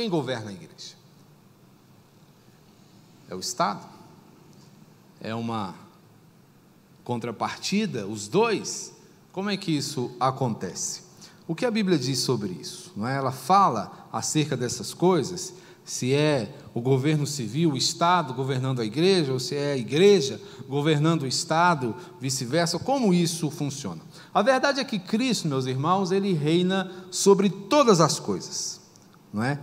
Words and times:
Quem 0.00 0.08
governa 0.08 0.48
a 0.48 0.52
igreja? 0.54 0.94
É 3.28 3.34
o 3.34 3.38
Estado? 3.38 3.86
É 5.20 5.34
uma 5.34 5.74
contrapartida, 7.04 8.06
os 8.06 8.26
dois? 8.26 8.94
Como 9.30 9.50
é 9.50 9.58
que 9.58 9.76
isso 9.76 10.10
acontece? 10.18 11.02
O 11.46 11.54
que 11.54 11.66
a 11.66 11.70
Bíblia 11.70 11.98
diz 11.98 12.20
sobre 12.20 12.48
isso? 12.48 12.94
Não 12.96 13.06
é? 13.06 13.14
Ela 13.14 13.30
fala 13.30 14.08
acerca 14.10 14.56
dessas 14.56 14.94
coisas, 14.94 15.52
se 15.84 16.14
é 16.14 16.56
o 16.72 16.80
governo 16.80 17.26
civil, 17.26 17.72
o 17.72 17.76
Estado 17.76 18.32
governando 18.32 18.80
a 18.80 18.86
igreja, 18.86 19.34
ou 19.34 19.38
se 19.38 19.54
é 19.54 19.72
a 19.72 19.76
igreja 19.76 20.40
governando 20.66 21.24
o 21.24 21.26
Estado, 21.26 21.94
vice-versa, 22.18 22.78
como 22.78 23.12
isso 23.12 23.50
funciona? 23.50 24.00
A 24.32 24.40
verdade 24.40 24.80
é 24.80 24.84
que 24.84 24.98
Cristo, 24.98 25.46
meus 25.46 25.66
irmãos, 25.66 26.10
ele 26.10 26.32
reina 26.32 26.90
sobre 27.10 27.50
todas 27.50 28.00
as 28.00 28.18
coisas, 28.18 28.80
não 29.30 29.44
é? 29.44 29.60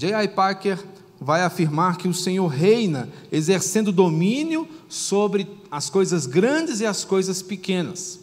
J.I. 0.00 0.28
Parker 0.28 0.82
vai 1.20 1.42
afirmar 1.42 1.98
que 1.98 2.08
o 2.08 2.14
Senhor 2.14 2.46
reina 2.46 3.06
exercendo 3.30 3.92
domínio 3.92 4.66
sobre 4.88 5.46
as 5.70 5.90
coisas 5.90 6.24
grandes 6.24 6.80
e 6.80 6.86
as 6.86 7.04
coisas 7.04 7.42
pequenas. 7.42 8.18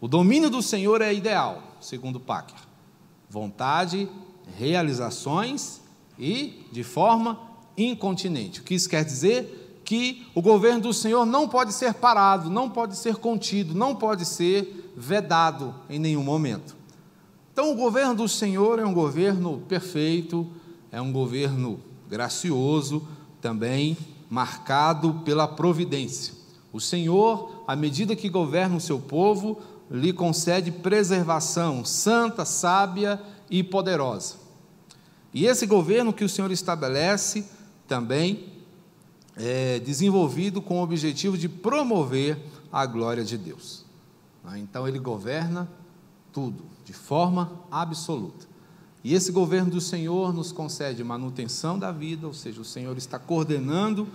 O 0.00 0.08
domínio 0.08 0.48
do 0.48 0.62
Senhor 0.62 1.02
é 1.02 1.12
ideal, 1.12 1.62
segundo 1.78 2.18
Parker. 2.18 2.56
Vontade, 3.28 4.08
realizações 4.56 5.82
e 6.18 6.64
de 6.72 6.82
forma 6.82 7.38
incontinente. 7.76 8.60
O 8.60 8.62
que 8.64 8.74
isso 8.74 8.88
quer 8.88 9.04
dizer? 9.04 9.82
Que 9.84 10.26
o 10.34 10.40
governo 10.40 10.80
do 10.80 10.94
Senhor 10.94 11.26
não 11.26 11.46
pode 11.46 11.74
ser 11.74 11.92
parado, 11.92 12.48
não 12.48 12.70
pode 12.70 12.96
ser 12.96 13.16
contido, 13.16 13.74
não 13.74 13.94
pode 13.94 14.24
ser 14.24 14.94
vedado 14.96 15.74
em 15.90 15.98
nenhum 15.98 16.24
momento. 16.24 16.74
Então, 17.52 17.70
o 17.70 17.76
governo 17.76 18.14
do 18.14 18.26
Senhor 18.26 18.78
é 18.78 18.86
um 18.86 18.94
governo 18.94 19.62
perfeito, 19.68 20.50
é 20.94 21.00
um 21.00 21.10
governo 21.10 21.80
gracioso, 22.08 23.02
também 23.40 23.98
marcado 24.30 25.22
pela 25.24 25.48
providência. 25.48 26.32
O 26.72 26.80
Senhor, 26.80 27.64
à 27.66 27.74
medida 27.74 28.14
que 28.14 28.28
governa 28.28 28.76
o 28.76 28.80
seu 28.80 29.00
povo, 29.00 29.60
lhe 29.90 30.12
concede 30.12 30.70
preservação 30.70 31.84
santa, 31.84 32.44
sábia 32.44 33.20
e 33.50 33.60
poderosa. 33.64 34.36
E 35.32 35.46
esse 35.46 35.66
governo 35.66 36.12
que 36.12 36.22
o 36.22 36.28
Senhor 36.28 36.52
estabelece 36.52 37.44
também 37.88 38.52
é 39.36 39.80
desenvolvido 39.80 40.62
com 40.62 40.78
o 40.78 40.82
objetivo 40.84 41.36
de 41.36 41.48
promover 41.48 42.38
a 42.70 42.86
glória 42.86 43.24
de 43.24 43.36
Deus. 43.36 43.84
Então 44.58 44.86
ele 44.86 45.00
governa 45.00 45.68
tudo, 46.32 46.64
de 46.84 46.92
forma 46.92 47.50
absoluta. 47.68 48.53
E 49.04 49.12
esse 49.12 49.30
governo 49.30 49.70
do 49.70 49.82
Senhor 49.82 50.32
nos 50.32 50.50
concede 50.50 51.04
manutenção 51.04 51.78
da 51.78 51.92
vida, 51.92 52.26
ou 52.26 52.32
seja, 52.32 52.62
o 52.62 52.64
Senhor 52.64 52.96
está 52.96 53.18
coordenando 53.18 54.08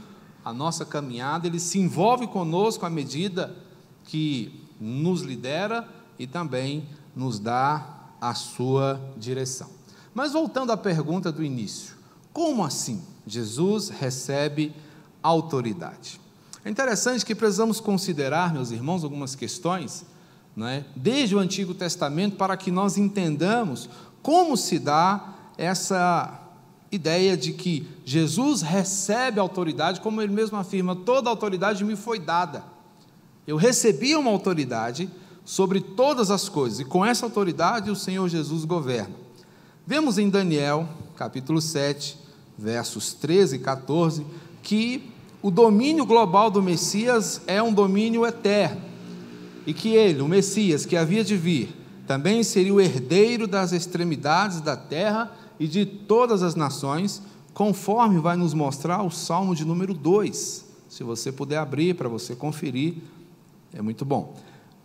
a 0.43 0.51
nossa 0.51 0.83
caminhada, 0.83 1.45
ele 1.45 1.59
se 1.59 1.77
envolve 1.77 2.25
conosco 2.25 2.87
à 2.87 2.89
medida 2.89 3.55
que 4.05 4.65
nos 4.81 5.21
lidera 5.21 5.87
e 6.17 6.25
também 6.25 6.89
nos 7.15 7.37
dá 7.37 7.99
a 8.19 8.33
sua 8.33 8.99
direção. 9.15 9.69
Mas 10.11 10.33
voltando 10.33 10.71
à 10.71 10.77
pergunta 10.77 11.31
do 11.31 11.43
início, 11.43 11.93
como 12.33 12.63
assim 12.63 13.03
Jesus 13.27 13.89
recebe 13.89 14.73
autoridade? 15.21 16.19
É 16.65 16.69
interessante 16.69 17.25
que 17.25 17.35
precisamos 17.35 17.79
considerar, 17.79 18.51
meus 18.51 18.71
irmãos, 18.71 19.03
algumas 19.03 19.35
questões, 19.35 20.03
é? 20.57 20.83
desde 20.95 21.35
o 21.35 21.39
Antigo 21.39 21.73
Testamento, 21.73 22.35
para 22.35 22.57
que 22.57 22.71
nós 22.71 22.97
entendamos 22.97 23.89
como 24.21 24.55
se 24.57 24.79
dá 24.79 25.35
essa 25.57 26.39
ideia 26.91 27.37
de 27.37 27.53
que 27.53 27.87
Jesus 28.05 28.61
recebe 28.61 29.39
autoridade, 29.39 30.01
como 30.01 30.21
ele 30.21 30.33
mesmo 30.33 30.57
afirma: 30.57 30.95
toda 30.95 31.29
autoridade 31.29 31.83
me 31.83 31.95
foi 31.95 32.19
dada. 32.19 32.63
Eu 33.45 33.57
recebi 33.57 34.15
uma 34.15 34.31
autoridade 34.31 35.09
sobre 35.43 35.81
todas 35.81 36.29
as 36.29 36.47
coisas, 36.47 36.79
e 36.79 36.85
com 36.85 37.05
essa 37.05 37.25
autoridade 37.25 37.89
o 37.89 37.95
Senhor 37.95 38.27
Jesus 38.29 38.65
governa. 38.65 39.15
Vemos 39.85 40.19
em 40.19 40.29
Daniel, 40.29 40.87
capítulo 41.15 41.59
7, 41.59 42.15
versos 42.57 43.13
13 43.13 43.55
e 43.55 43.59
14, 43.59 44.25
que 44.61 45.11
o 45.41 45.49
domínio 45.49 46.05
global 46.05 46.51
do 46.51 46.61
Messias 46.61 47.41
é 47.47 47.63
um 47.63 47.73
domínio 47.73 48.25
eterno, 48.25 48.81
e 49.65 49.73
que 49.73 49.89
ele, 49.95 50.21
o 50.21 50.27
Messias 50.27 50.85
que 50.85 50.95
havia 50.95 51.23
de 51.23 51.35
vir, 51.35 51.75
também 52.09 52.41
seria 52.41 52.73
o 52.73 52.81
herdeiro 52.81 53.45
das 53.45 53.71
extremidades 53.71 54.61
da 54.61 54.75
terra 54.75 55.31
e 55.59 55.67
de 55.67 55.85
todas 55.85 56.41
as 56.41 56.55
nações, 56.55 57.21
conforme 57.53 58.19
vai 58.19 58.35
nos 58.35 58.51
mostrar 58.51 59.03
o 59.03 59.11
Salmo 59.11 59.55
de 59.55 59.63
número 59.63 59.93
2. 59.93 60.65
Se 60.89 61.03
você 61.03 61.31
puder 61.31 61.57
abrir 61.57 61.93
para 61.93 62.09
você 62.09 62.35
conferir, 62.35 62.95
é 63.71 63.79
muito 63.79 64.03
bom. 64.05 64.35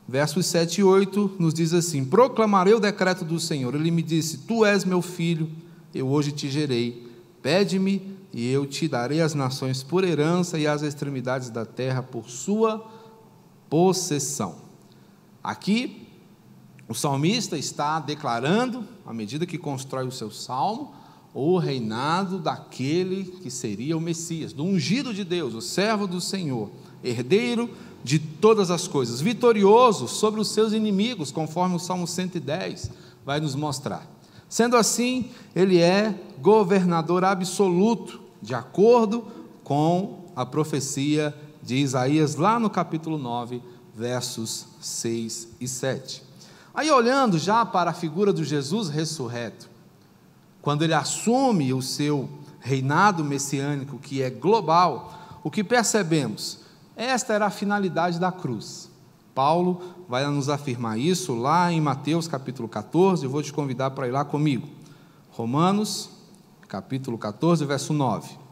Versos 0.06 0.44
7 0.44 0.82
e 0.82 0.84
8 0.84 1.36
nos 1.38 1.54
diz 1.54 1.72
assim: 1.72 2.04
Proclamarei 2.04 2.74
o 2.74 2.78
decreto 2.78 3.24
do 3.24 3.40
Senhor. 3.40 3.74
Ele 3.74 3.90
me 3.90 4.02
disse: 4.02 4.40
Tu 4.46 4.62
és 4.62 4.84
meu 4.84 5.00
filho, 5.00 5.48
eu 5.94 6.06
hoje 6.06 6.30
te 6.30 6.50
gerei. 6.50 7.10
Pede-me 7.40 8.18
e 8.34 8.50
eu 8.50 8.66
te 8.66 8.86
darei 8.86 9.22
as 9.22 9.32
nações 9.32 9.82
por 9.82 10.04
herança 10.04 10.58
e 10.58 10.66
as 10.66 10.82
extremidades 10.82 11.48
da 11.48 11.64
terra 11.64 12.02
por 12.02 12.28
sua 12.28 12.86
possessão. 13.70 14.56
Aqui, 15.42 16.03
o 16.88 16.94
salmista 16.94 17.56
está 17.56 17.98
declarando, 17.98 18.84
à 19.06 19.12
medida 19.12 19.46
que 19.46 19.56
constrói 19.56 20.06
o 20.06 20.12
seu 20.12 20.30
salmo, 20.30 20.94
o 21.32 21.58
reinado 21.58 22.38
daquele 22.38 23.24
que 23.24 23.50
seria 23.50 23.96
o 23.96 24.00
Messias, 24.00 24.52
do 24.52 24.62
ungido 24.62 25.12
de 25.12 25.24
Deus, 25.24 25.54
o 25.54 25.60
servo 25.60 26.06
do 26.06 26.20
Senhor, 26.20 26.70
herdeiro 27.02 27.70
de 28.04 28.18
todas 28.18 28.70
as 28.70 28.86
coisas, 28.86 29.20
vitorioso 29.20 30.06
sobre 30.06 30.40
os 30.40 30.48
seus 30.48 30.72
inimigos, 30.72 31.32
conforme 31.32 31.74
o 31.74 31.80
Salmo 31.80 32.06
110 32.06 32.90
vai 33.24 33.40
nos 33.40 33.54
mostrar. 33.54 34.06
Sendo 34.48 34.76
assim, 34.76 35.30
ele 35.56 35.80
é 35.80 36.14
governador 36.40 37.24
absoluto, 37.24 38.20
de 38.40 38.54
acordo 38.54 39.24
com 39.64 40.26
a 40.36 40.44
profecia 40.44 41.34
de 41.62 41.76
Isaías, 41.76 42.36
lá 42.36 42.60
no 42.60 42.68
capítulo 42.68 43.16
9, 43.16 43.62
versos 43.96 44.66
6 44.80 45.48
e 45.58 45.66
7. 45.66 46.22
Aí, 46.74 46.90
olhando 46.90 47.38
já 47.38 47.64
para 47.64 47.90
a 47.90 47.94
figura 47.94 48.32
do 48.32 48.42
Jesus 48.42 48.88
ressurreto, 48.88 49.70
quando 50.60 50.82
ele 50.82 50.94
assume 50.94 51.72
o 51.72 51.80
seu 51.80 52.28
reinado 52.58 53.22
messiânico, 53.22 53.98
que 53.98 54.22
é 54.22 54.28
global, 54.30 55.12
o 55.42 55.50
que 55.50 55.62
percebemos? 55.62 56.60
Esta 56.96 57.32
era 57.32 57.46
a 57.46 57.50
finalidade 57.50 58.18
da 58.18 58.32
cruz. 58.32 58.90
Paulo 59.34 59.80
vai 60.08 60.26
nos 60.26 60.48
afirmar 60.48 60.98
isso 60.98 61.34
lá 61.34 61.70
em 61.70 61.80
Mateus 61.80 62.26
capítulo 62.26 62.68
14, 62.68 63.24
eu 63.24 63.30
vou 63.30 63.42
te 63.42 63.52
convidar 63.52 63.90
para 63.90 64.08
ir 64.08 64.10
lá 64.10 64.24
comigo. 64.24 64.68
Romanos, 65.30 66.10
capítulo 66.66 67.18
14, 67.18 67.64
verso 67.64 67.92
9. 67.92 68.44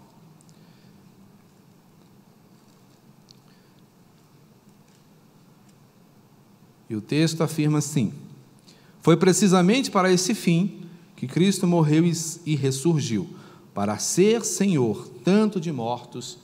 E 6.93 6.95
o 6.95 7.01
texto 7.01 7.43
afirma 7.43 7.79
assim: 7.79 8.13
Foi 9.01 9.17
precisamente 9.17 9.91
para 9.91 10.13
esse 10.13 10.35
fim 10.35 10.83
que 11.17 11.27
Cristo 11.27 11.67
morreu 11.67 12.05
e 12.45 12.55
ressurgiu, 12.55 13.31
para 13.73 13.97
ser 13.97 14.45
Senhor 14.45 15.09
tanto 15.25 15.59
de 15.59 15.73
mortos 15.73 16.37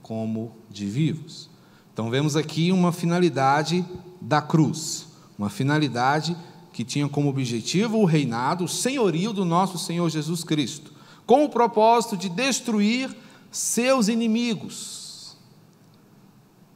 como 0.00 0.52
de 0.70 0.86
vivos. 0.86 1.50
Então 1.92 2.10
vemos 2.10 2.36
aqui 2.36 2.70
uma 2.70 2.92
finalidade 2.92 3.84
da 4.20 4.40
cruz, 4.40 5.08
uma 5.36 5.50
finalidade 5.50 6.36
que 6.72 6.84
tinha 6.84 7.08
como 7.08 7.28
objetivo 7.28 7.98
o 7.98 8.04
reinado, 8.04 8.66
o 8.66 8.68
senhorio 8.68 9.32
do 9.32 9.44
nosso 9.44 9.78
Senhor 9.78 10.08
Jesus 10.08 10.44
Cristo, 10.44 10.92
com 11.26 11.44
o 11.44 11.48
propósito 11.48 12.16
de 12.16 12.28
destruir 12.28 13.12
seus 13.50 14.06
inimigos. 14.06 15.36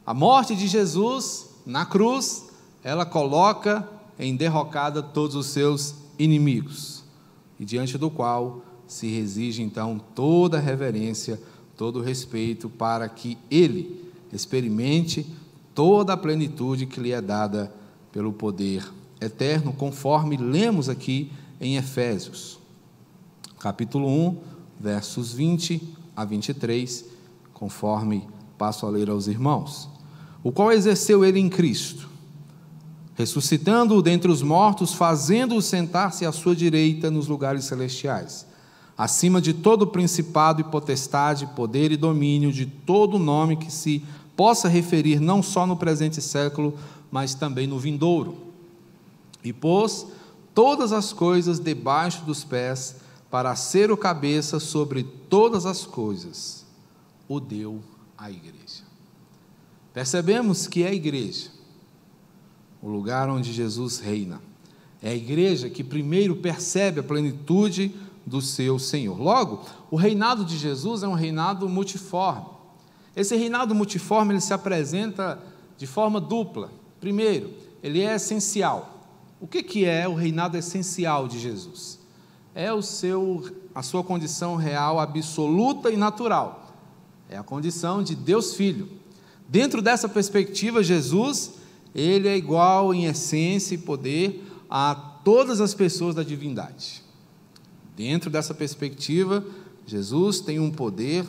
A 0.05 0.13
morte 0.13 0.57
de 0.57 0.67
Jesus 0.67 1.47
na 1.65 1.85
cruz, 1.85 2.51
ela 2.83 3.05
coloca 3.05 3.87
em 4.19 4.35
derrocada 4.35 5.01
todos 5.01 5.35
os 5.35 5.47
seus 5.47 5.95
inimigos, 6.19 7.03
e 7.59 7.65
diante 7.65 7.97
do 7.97 8.09
qual 8.09 8.61
se 8.87 9.07
exige 9.07 9.63
então 9.63 9.99
toda 10.13 10.59
reverência 10.59 11.39
todo 11.75 11.99
o 11.99 12.03
respeito 12.03 12.69
para 12.69 13.07
que 13.09 13.37
ele 13.49 14.11
experimente 14.31 15.25
toda 15.73 16.13
a 16.13 16.17
plenitude 16.17 16.85
que 16.85 16.99
lhe 16.99 17.11
é 17.11 17.21
dada 17.21 17.73
pelo 18.11 18.31
poder 18.31 18.87
eterno, 19.19 19.73
conforme 19.73 20.37
lemos 20.37 20.89
aqui 20.89 21.31
em 21.59 21.77
Efésios, 21.77 22.59
capítulo 23.59 24.07
1, 24.07 24.37
versos 24.79 25.33
20 25.33 25.81
a 26.15 26.25
23, 26.25 27.05
conforme 27.53 28.27
passo 28.57 28.85
a 28.85 28.89
ler 28.89 29.09
aos 29.09 29.27
irmãos. 29.27 29.89
O 30.43 30.51
qual 30.51 30.71
exerceu 30.71 31.23
ele 31.23 31.39
em 31.39 31.49
Cristo, 31.49 32.09
ressuscitando-o 33.15 34.01
dentre 34.01 34.31
os 34.31 34.41
mortos, 34.41 34.93
fazendo-o 34.93 35.61
sentar-se 35.61 36.25
à 36.25 36.31
sua 36.31 36.55
direita 36.55 37.11
nos 37.11 37.27
lugares 37.27 37.65
celestiais 37.65 38.45
acima 38.97 39.41
de 39.41 39.53
todo 39.53 39.87
principado 39.87 40.61
e 40.61 40.63
potestade, 40.63 41.47
poder 41.55 41.91
e 41.91 41.97
domínio, 41.97 42.51
de 42.51 42.65
todo 42.65 43.19
nome 43.19 43.57
que 43.57 43.71
se 43.71 44.03
possa 44.35 44.67
referir 44.67 45.19
não 45.19 45.41
só 45.41 45.65
no 45.65 45.77
presente 45.77 46.21
século, 46.21 46.77
mas 47.11 47.33
também 47.33 47.67
no 47.67 47.79
vindouro. 47.79 48.37
E 49.43 49.51
pôs 49.51 50.07
todas 50.53 50.91
as 50.91 51.11
coisas 51.11 51.59
debaixo 51.59 52.23
dos 52.23 52.43
pés, 52.43 52.97
para 53.29 53.55
ser 53.55 53.91
o 53.91 53.97
cabeça 53.97 54.59
sobre 54.59 55.03
todas 55.03 55.65
as 55.65 55.85
coisas, 55.85 56.65
o 57.27 57.39
deu 57.39 57.81
à 58.15 58.29
igreja. 58.29 58.83
Percebemos 59.91 60.67
que 60.67 60.83
é 60.83 60.89
a 60.89 60.93
igreja, 60.93 61.49
o 62.83 62.89
lugar 62.89 63.29
onde 63.29 63.53
Jesus 63.53 63.99
reina. 63.99 64.41
É 65.01 65.11
a 65.11 65.15
igreja 65.15 65.69
que 65.69 65.83
primeiro 65.83 66.35
percebe 66.35 66.99
a 66.99 67.03
plenitude 67.03 67.95
do 68.25 68.41
seu 68.41 68.77
Senhor. 68.77 69.17
Logo, 69.19 69.63
o 69.89 69.95
reinado 69.95 70.43
de 70.43 70.57
Jesus 70.57 71.01
é 71.01 71.07
um 71.07 71.13
reinado 71.13 71.67
multiforme. 71.69 72.45
Esse 73.15 73.37
reinado 73.37 73.73
multiforme 73.73 74.33
ele 74.33 74.41
se 74.41 74.53
apresenta 74.53 75.41
de 75.77 75.87
forma 75.87 76.19
dupla. 76.19 76.71
Primeiro, 76.99 77.53
ele 77.81 78.01
é 78.01 78.15
essencial. 78.15 79.07
O 79.39 79.47
que, 79.47 79.63
que 79.63 79.85
é 79.85 80.05
o 80.07 80.13
reinado 80.13 80.57
essencial 80.57 81.27
de 81.27 81.39
Jesus? 81.39 81.99
É 82.53 82.71
o 82.73 82.81
seu, 82.81 83.45
a 83.73 83.81
sua 83.81 84.03
condição 84.03 84.57
real, 84.57 84.99
absoluta 84.99 85.89
e 85.89 85.95
natural. 85.95 86.73
É 87.29 87.37
a 87.37 87.43
condição 87.43 88.03
de 88.03 88.13
Deus 88.13 88.55
Filho. 88.55 88.89
Dentro 89.47 89.81
dessa 89.81 90.09
perspectiva, 90.09 90.83
Jesus, 90.83 91.62
ele 91.93 92.27
é 92.27 92.35
igual 92.35 92.93
em 92.93 93.05
essência 93.05 93.75
e 93.75 93.77
poder 93.77 94.43
a 94.69 94.95
todas 95.23 95.61
as 95.61 95.73
pessoas 95.73 96.15
da 96.15 96.23
divindade. 96.23 97.03
Dentro 97.95 98.29
dessa 98.29 98.53
perspectiva, 98.53 99.43
Jesus 99.85 100.39
tem 100.39 100.59
um 100.59 100.71
poder 100.71 101.25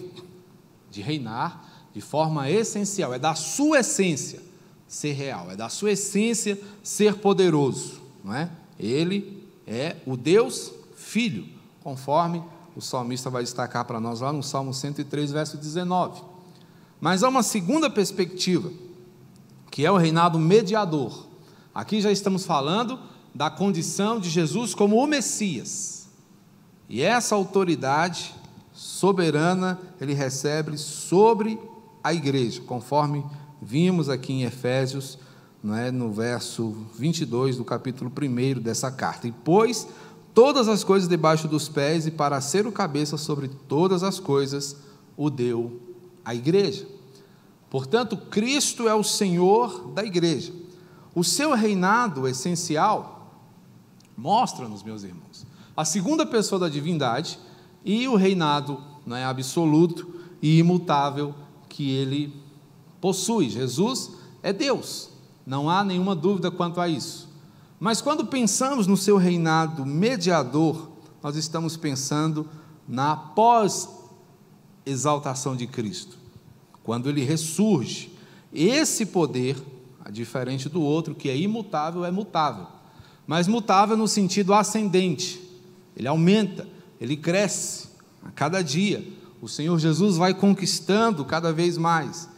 de 0.91 1.03
reinar 1.03 1.89
de 1.93 2.01
forma 2.01 2.51
essencial, 2.51 3.15
é 3.15 3.19
da 3.19 3.35
sua 3.35 3.81
essência 3.81 4.43
ser 4.89 5.13
real, 5.13 5.51
é 5.51 5.57
da 5.57 5.69
sua 5.69 5.93
essência 5.93 6.59
ser 6.83 7.17
poderoso, 7.17 8.01
não 8.23 8.35
é? 8.35 8.51
Ele 8.79 9.45
é 9.67 9.97
o 10.07 10.17
Deus 10.17 10.73
Filho, 10.97 11.47
conforme 11.83 12.43
o 12.75 12.81
salmista 12.81 13.31
vai 13.31 13.43
destacar 13.43 13.85
para 13.85 14.01
nós 14.01 14.21
lá 14.21 14.33
no 14.33 14.43
Salmo 14.43 14.73
103, 14.75 15.31
verso 15.31 15.57
19. 15.57 16.23
Mas 17.01 17.23
há 17.23 17.29
uma 17.29 17.43
segunda 17.43 17.89
perspectiva, 17.89 18.73
que 19.75 19.85
é 19.85 19.91
o 19.91 19.97
reinado 19.97 20.39
mediador. 20.39 21.27
Aqui 21.75 22.01
já 22.01 22.13
estamos 22.13 22.47
falando 22.47 22.97
da 23.35 23.51
condição 23.51 24.21
de 24.21 24.31
Jesus 24.31 24.73
como 24.73 24.95
o 24.95 25.05
Messias. 25.05 26.09
E 26.89 27.03
essa 27.03 27.35
autoridade 27.35 28.33
soberana 28.73 29.81
ele 30.01 30.15
recebe 30.15 30.79
sobre 30.79 31.59
a 32.05 32.15
igreja, 32.15 32.63
conforme 32.65 33.27
vimos 33.61 34.09
aqui 34.09 34.33
em 34.33 34.45
Efésios, 34.45 35.19
não 35.61 35.75
é, 35.75 35.91
no 35.91 36.13
verso 36.13 36.87
22 36.97 37.57
do 37.57 37.65
capítulo 37.65 38.13
1 38.17 38.61
dessa 38.61 38.93
carta. 38.93 39.27
E 39.27 39.33
pôs 39.33 39.89
todas 40.33 40.69
as 40.69 40.85
coisas 40.85 41.09
debaixo 41.09 41.49
dos 41.49 41.69
pés, 41.69 42.07
e 42.07 42.13
para 42.13 42.41
ser 42.41 42.65
o 42.65 42.71
cabeça 42.71 43.17
sobre 43.17 43.49
todas 43.49 44.05
as 44.05 44.21
coisas, 44.21 44.77
o 45.17 45.29
deu 45.29 45.81
à 46.25 46.33
igreja. 46.33 46.94
Portanto, 47.75 48.17
Cristo 48.17 48.89
é 48.89 48.95
o 48.95 49.03
Senhor 49.03 49.89
da 49.89 50.05
igreja. 50.05 50.53
O 51.13 51.25
seu 51.25 51.55
reinado 51.55 52.29
essencial 52.29 53.15
Mostra-nos, 54.17 54.83
meus 54.83 55.03
irmãos, 55.03 55.45
a 55.77 55.85
segunda 55.85 56.25
pessoa 56.25 56.59
da 56.59 56.69
divindade 56.69 57.39
e 57.85 58.09
o 58.09 58.15
reinado 58.15 58.81
é 59.09 59.25
absoluto 59.25 60.15
e 60.41 60.59
imutável 60.59 61.35
que 61.69 61.91
ele 61.91 62.33
possui. 63.01 63.51
Jesus 63.51 64.13
é 64.43 64.53
Deus, 64.53 65.11
não 65.45 65.69
há 65.69 65.83
nenhuma 65.83 66.15
dúvida 66.15 66.51
quanto 66.51 66.81
a 66.81 66.89
isso. 66.89 67.29
Mas 67.81 68.01
quando 68.01 68.25
pensamos 68.25 68.87
no 68.87 68.97
seu 68.97 69.17
reinado 69.17 69.85
mediador, 69.85 70.91
nós 71.23 71.37
estamos 71.37 71.77
pensando 71.77 72.49
na 72.89 73.17
pós-exaltação 73.17 75.57
de 75.57 75.67
Cristo, 75.67 76.17
quando 76.85 77.09
ele 77.09 77.25
ressurge. 77.25 78.13
Esse 78.53 79.05
poder, 79.05 79.57
diferente 80.13 80.69
do 80.69 80.81
outro, 80.81 81.15
que 81.15 81.29
é 81.29 81.37
imutável, 81.37 82.05
é 82.05 82.13
mutável 82.13 82.75
mas 83.27 83.49
mutável 83.49 83.97
no 83.97 84.07
sentido 84.07 84.53
ascendente. 84.53 85.41
Ele 85.97 86.09
aumenta, 86.09 86.67
ele 87.01 87.17
cresce 87.17 87.89
a 88.23 88.31
cada 88.31 88.63
dia. 88.63 89.07
O 89.41 89.49
Senhor 89.49 89.79
Jesus 89.79 90.17
vai 90.17 90.35
conquistando 90.35 91.25
cada 91.25 91.53
vez 91.53 91.77
mais. 91.79 92.29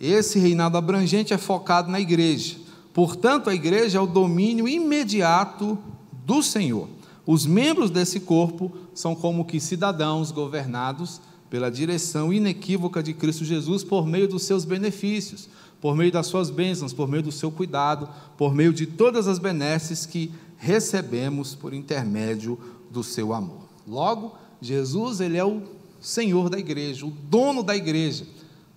Esse 0.00 0.38
reinado 0.38 0.76
abrangente 0.76 1.32
é 1.32 1.38
focado 1.38 1.90
na 1.90 2.00
igreja. 2.00 2.56
Portanto, 2.92 3.50
a 3.50 3.54
igreja 3.54 3.98
é 3.98 4.00
o 4.00 4.06
domínio 4.06 4.66
imediato 4.66 5.78
do 6.24 6.42
Senhor. 6.42 6.88
Os 7.26 7.44
membros 7.44 7.90
desse 7.90 8.20
corpo 8.20 8.72
são 8.94 9.14
como 9.14 9.44
que 9.44 9.60
cidadãos 9.60 10.30
governados 10.30 11.20
pela 11.48 11.70
direção 11.70 12.32
inequívoca 12.32 13.02
de 13.02 13.14
Cristo 13.14 13.44
Jesus 13.44 13.84
por 13.84 14.06
meio 14.06 14.28
dos 14.28 14.42
seus 14.42 14.64
benefícios, 14.64 15.48
por 15.80 15.94
meio 15.94 16.10
das 16.10 16.26
suas 16.26 16.50
bênçãos, 16.50 16.92
por 16.92 17.08
meio 17.08 17.22
do 17.22 17.32
seu 17.32 17.50
cuidado, 17.50 18.08
por 18.36 18.54
meio 18.54 18.72
de 18.72 18.86
todas 18.86 19.28
as 19.28 19.38
benesses 19.38 20.06
que 20.06 20.32
recebemos 20.56 21.54
por 21.54 21.72
intermédio 21.72 22.58
do 22.90 23.02
seu 23.04 23.32
amor. 23.32 23.66
Logo, 23.86 24.36
Jesus, 24.60 25.20
ele 25.20 25.36
é 25.36 25.44
o 25.44 25.62
Senhor 26.00 26.48
da 26.48 26.58
igreja, 26.58 27.06
o 27.06 27.10
dono 27.10 27.62
da 27.62 27.76
igreja, 27.76 28.26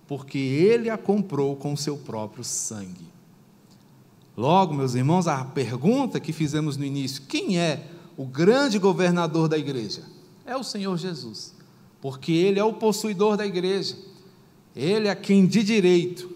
porque 0.06 0.38
ele 0.38 0.90
a 0.90 0.98
comprou 0.98 1.56
com 1.56 1.72
o 1.72 1.76
seu 1.76 1.96
próprio 1.96 2.44
sangue. 2.44 3.08
Logo, 4.36 4.74
meus 4.74 4.94
irmãos, 4.94 5.26
a 5.26 5.44
pergunta 5.44 6.20
que 6.20 6.32
fizemos 6.32 6.76
no 6.76 6.84
início: 6.84 7.22
quem 7.28 7.58
é 7.58 7.88
o 8.16 8.24
grande 8.24 8.78
governador 8.78 9.48
da 9.48 9.58
igreja? 9.58 10.02
É 10.46 10.56
o 10.56 10.64
Senhor 10.64 10.96
Jesus, 10.96 11.54
porque 12.00 12.32
ele 12.32 12.58
é 12.58 12.64
o 12.64 12.72
possuidor 12.72 13.36
da 13.36 13.46
igreja. 13.46 13.96
Ele 14.74 15.08
é 15.08 15.14
quem 15.14 15.46
de 15.46 15.62
direito 15.62 16.30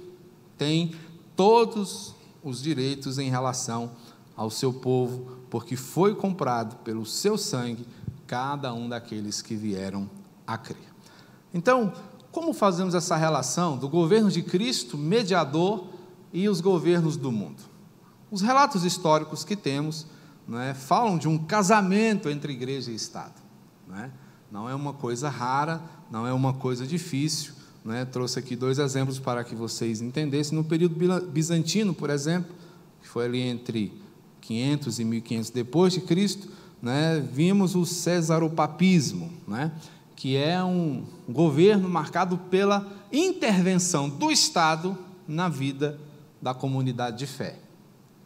tem 0.56 0.94
todos 1.36 2.14
os 2.42 2.62
direitos 2.62 3.18
em 3.18 3.30
relação 3.30 3.92
ao 4.36 4.50
seu 4.50 4.72
povo, 4.72 5.38
porque 5.50 5.76
foi 5.76 6.14
comprado 6.14 6.76
pelo 6.76 7.06
seu 7.06 7.38
sangue 7.38 7.86
cada 8.26 8.72
um 8.72 8.88
daqueles 8.88 9.40
que 9.40 9.54
vieram 9.54 10.08
a 10.46 10.58
crer. 10.58 10.92
Então, 11.52 11.92
como 12.32 12.52
fazemos 12.52 12.94
essa 12.94 13.16
relação 13.16 13.78
do 13.78 13.88
governo 13.88 14.30
de 14.30 14.42
Cristo, 14.42 14.98
mediador, 14.98 15.86
e 16.32 16.48
os 16.48 16.60
governos 16.60 17.16
do 17.16 17.30
mundo? 17.30 17.62
Os 18.28 18.42
relatos 18.42 18.84
históricos 18.84 19.44
que 19.44 19.54
temos 19.54 20.06
é, 20.68 20.74
falam 20.74 21.16
de 21.16 21.28
um 21.28 21.38
casamento 21.38 22.28
entre 22.28 22.52
igreja 22.52 22.90
e 22.90 22.94
Estado. 22.96 23.40
Não 23.86 23.96
é? 23.96 24.10
Não 24.50 24.68
é 24.68 24.74
uma 24.74 24.92
coisa 24.92 25.28
rara, 25.28 25.82
não 26.10 26.26
é 26.26 26.32
uma 26.32 26.52
coisa 26.52 26.86
difícil. 26.86 27.52
Né, 27.84 28.04
trouxe 28.06 28.38
aqui 28.38 28.56
dois 28.56 28.78
exemplos 28.78 29.18
para 29.18 29.44
que 29.44 29.54
vocês 29.54 30.00
entendessem. 30.00 30.56
No 30.56 30.64
período 30.64 30.96
bizantino, 31.30 31.92
por 31.92 32.08
exemplo, 32.08 32.54
que 33.02 33.06
foi 33.06 33.26
ali 33.26 33.42
entre 33.42 33.92
500 34.40 34.98
e 34.98 35.04
1500 35.04 35.50
depois 35.50 35.92
de 35.92 36.00
Cristo, 36.00 36.48
né, 36.80 37.20
vimos 37.32 37.74
o 37.74 37.84
cesaropapismo, 37.84 39.30
né, 39.46 39.70
que 40.16 40.36
é 40.36 40.62
um 40.64 41.04
governo 41.28 41.88
marcado 41.88 42.38
pela 42.38 42.90
intervenção 43.12 44.08
do 44.08 44.30
Estado 44.30 44.96
na 45.28 45.48
vida 45.48 45.98
da 46.40 46.54
comunidade 46.54 47.18
de 47.18 47.26
fé. 47.26 47.58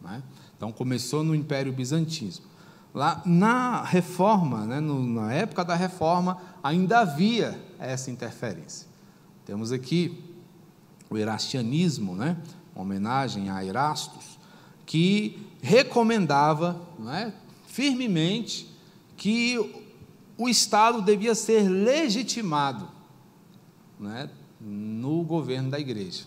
Né? 0.01 0.23
Então 0.55 0.71
começou 0.71 1.23
no 1.23 1.33
Império 1.33 1.71
Bizantino. 1.71 2.48
Lá 2.93 3.21
na 3.25 3.83
reforma, 3.83 4.65
né, 4.65 4.79
no, 4.79 5.05
na 5.05 5.33
época 5.33 5.63
da 5.63 5.75
reforma, 5.75 6.41
ainda 6.63 6.99
havia 6.99 7.59
essa 7.77 8.09
interferência. 8.09 8.87
Temos 9.45 9.71
aqui 9.71 10.23
o 11.09 11.17
erastianismo, 11.17 12.15
né? 12.15 12.37
uma 12.75 12.83
homenagem 12.83 13.49
a 13.49 13.63
Erastus, 13.63 14.39
que 14.85 15.47
recomendava 15.61 16.81
é, 17.11 17.31
firmemente 17.67 18.73
que 19.17 19.57
o 20.37 20.47
Estado 20.47 21.01
devia 21.01 21.35
ser 21.35 21.67
legitimado 21.67 22.87
né, 23.99 24.29
no 24.59 25.23
governo 25.23 25.69
da 25.69 25.79
igreja. 25.79 26.25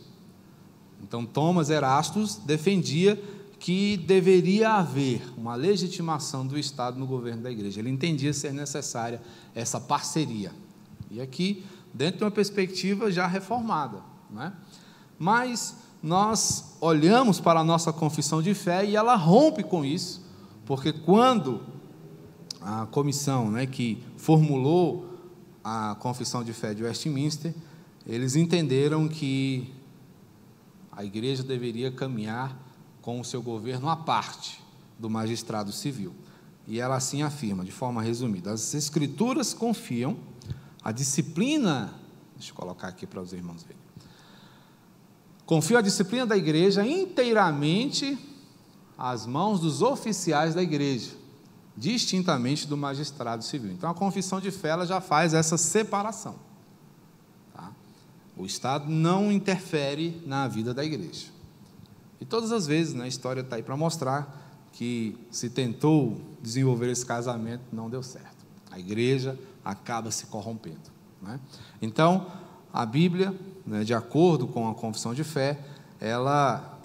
Então, 1.02 1.24
Thomas 1.24 1.70
Erastus 1.70 2.36
defendia 2.36 3.20
que 3.62 3.96
deveria 3.96 4.72
haver 4.72 5.22
uma 5.38 5.54
legitimação 5.54 6.44
do 6.44 6.58
Estado 6.58 6.98
no 6.98 7.06
governo 7.06 7.42
da 7.42 7.50
igreja. 7.50 7.78
Ele 7.78 7.90
entendia 7.90 8.32
ser 8.32 8.52
necessária 8.52 9.22
essa 9.54 9.78
parceria. 9.78 10.50
E 11.08 11.20
aqui 11.20 11.64
dentro 11.94 12.18
de 12.18 12.24
uma 12.24 12.30
perspectiva 12.32 13.08
já 13.08 13.24
reformada. 13.24 14.00
Né? 14.28 14.52
Mas 15.16 15.76
nós 16.02 16.76
olhamos 16.80 17.38
para 17.38 17.60
a 17.60 17.64
nossa 17.64 17.92
confissão 17.92 18.42
de 18.42 18.52
fé 18.52 18.84
e 18.84 18.96
ela 18.96 19.14
rompe 19.14 19.62
com 19.62 19.84
isso, 19.84 20.26
porque 20.66 20.92
quando 20.92 21.62
a 22.60 22.86
comissão 22.86 23.48
né, 23.48 23.64
que 23.64 24.02
formulou 24.16 25.08
a 25.62 25.94
Confissão 26.00 26.42
de 26.42 26.52
Fé 26.52 26.74
de 26.74 26.82
Westminster, 26.82 27.54
eles 28.04 28.34
entenderam 28.34 29.06
que 29.06 29.72
a 30.90 31.04
igreja 31.04 31.44
deveria 31.44 31.92
caminhar 31.92 32.71
com 33.02 33.20
o 33.20 33.24
seu 33.24 33.42
governo 33.42 33.88
à 33.88 33.96
parte 33.96 34.62
do 34.98 35.10
magistrado 35.10 35.72
civil. 35.72 36.14
E 36.66 36.80
ela 36.80 36.94
assim 36.96 37.22
afirma, 37.22 37.64
de 37.64 37.72
forma 37.72 38.00
resumida: 38.00 38.52
as 38.52 38.72
escrituras 38.72 39.52
confiam 39.52 40.16
a 40.82 40.92
disciplina, 40.92 41.92
deixa 42.36 42.52
eu 42.52 42.54
colocar 42.56 42.88
aqui 42.88 43.06
para 43.06 43.20
os 43.20 43.32
irmãos 43.32 43.64
verem. 43.64 43.82
Confio 45.44 45.76
a 45.76 45.82
disciplina 45.82 46.24
da 46.24 46.36
igreja 46.36 46.86
inteiramente 46.86 48.16
às 48.96 49.26
mãos 49.26 49.58
dos 49.58 49.82
oficiais 49.82 50.54
da 50.54 50.62
igreja, 50.62 51.10
distintamente 51.76 52.66
do 52.66 52.76
magistrado 52.76 53.42
civil. 53.42 53.72
Então 53.72 53.90
a 53.90 53.94
confissão 53.94 54.40
de 54.40 54.52
fé 54.52 54.68
ela 54.68 54.86
já 54.86 55.00
faz 55.00 55.34
essa 55.34 55.58
separação. 55.58 56.36
Tá? 57.52 57.72
O 58.36 58.46
Estado 58.46 58.88
não 58.88 59.32
interfere 59.32 60.22
na 60.24 60.46
vida 60.46 60.72
da 60.72 60.84
igreja. 60.84 61.31
E 62.22 62.24
todas 62.24 62.52
as 62.52 62.68
vezes, 62.68 62.94
né, 62.94 63.02
a 63.02 63.08
história 63.08 63.40
está 63.40 63.56
aí 63.56 63.64
para 63.64 63.76
mostrar 63.76 64.68
que 64.72 65.18
se 65.28 65.50
tentou 65.50 66.20
desenvolver 66.40 66.88
esse 66.88 67.04
casamento, 67.04 67.64
não 67.72 67.90
deu 67.90 68.00
certo. 68.00 68.46
A 68.70 68.78
igreja 68.78 69.36
acaba 69.64 70.08
se 70.12 70.26
corrompendo. 70.26 70.92
Né? 71.20 71.40
Então, 71.82 72.28
a 72.72 72.86
Bíblia, 72.86 73.34
né, 73.66 73.82
de 73.82 73.92
acordo 73.92 74.46
com 74.46 74.70
a 74.70 74.74
confissão 74.74 75.12
de 75.12 75.24
fé, 75.24 75.58
ela 75.98 76.78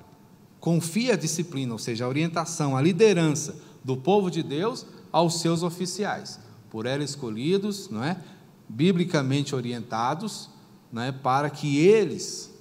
confia 0.60 1.13
a 1.13 1.15
disciplina, 1.15 1.72
ou 1.72 1.77
seja, 1.77 2.06
a 2.06 2.08
orientação, 2.08 2.75
a 2.75 2.82
liderança 2.82 3.56
do 3.84 3.96
povo 3.96 4.32
de 4.32 4.41
Deus 4.41 4.88
aos 5.12 5.39
seus 5.39 5.62
oficiais, 5.62 6.39
por 6.67 6.88
ela 6.88 7.03
escolhidos, 7.03 7.91
não 7.91 8.03
é? 8.03 8.20
biblicamente 8.67 9.53
orientados, 9.53 10.50
não 10.91 11.03
é? 11.03 11.12
para 11.12 11.48
que 11.51 11.77
eles 11.77 12.51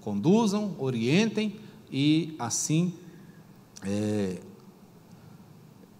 conduzam, 0.00 0.74
orientem 0.80 1.62
e 1.96 2.34
assim 2.40 2.92
é, 3.84 4.40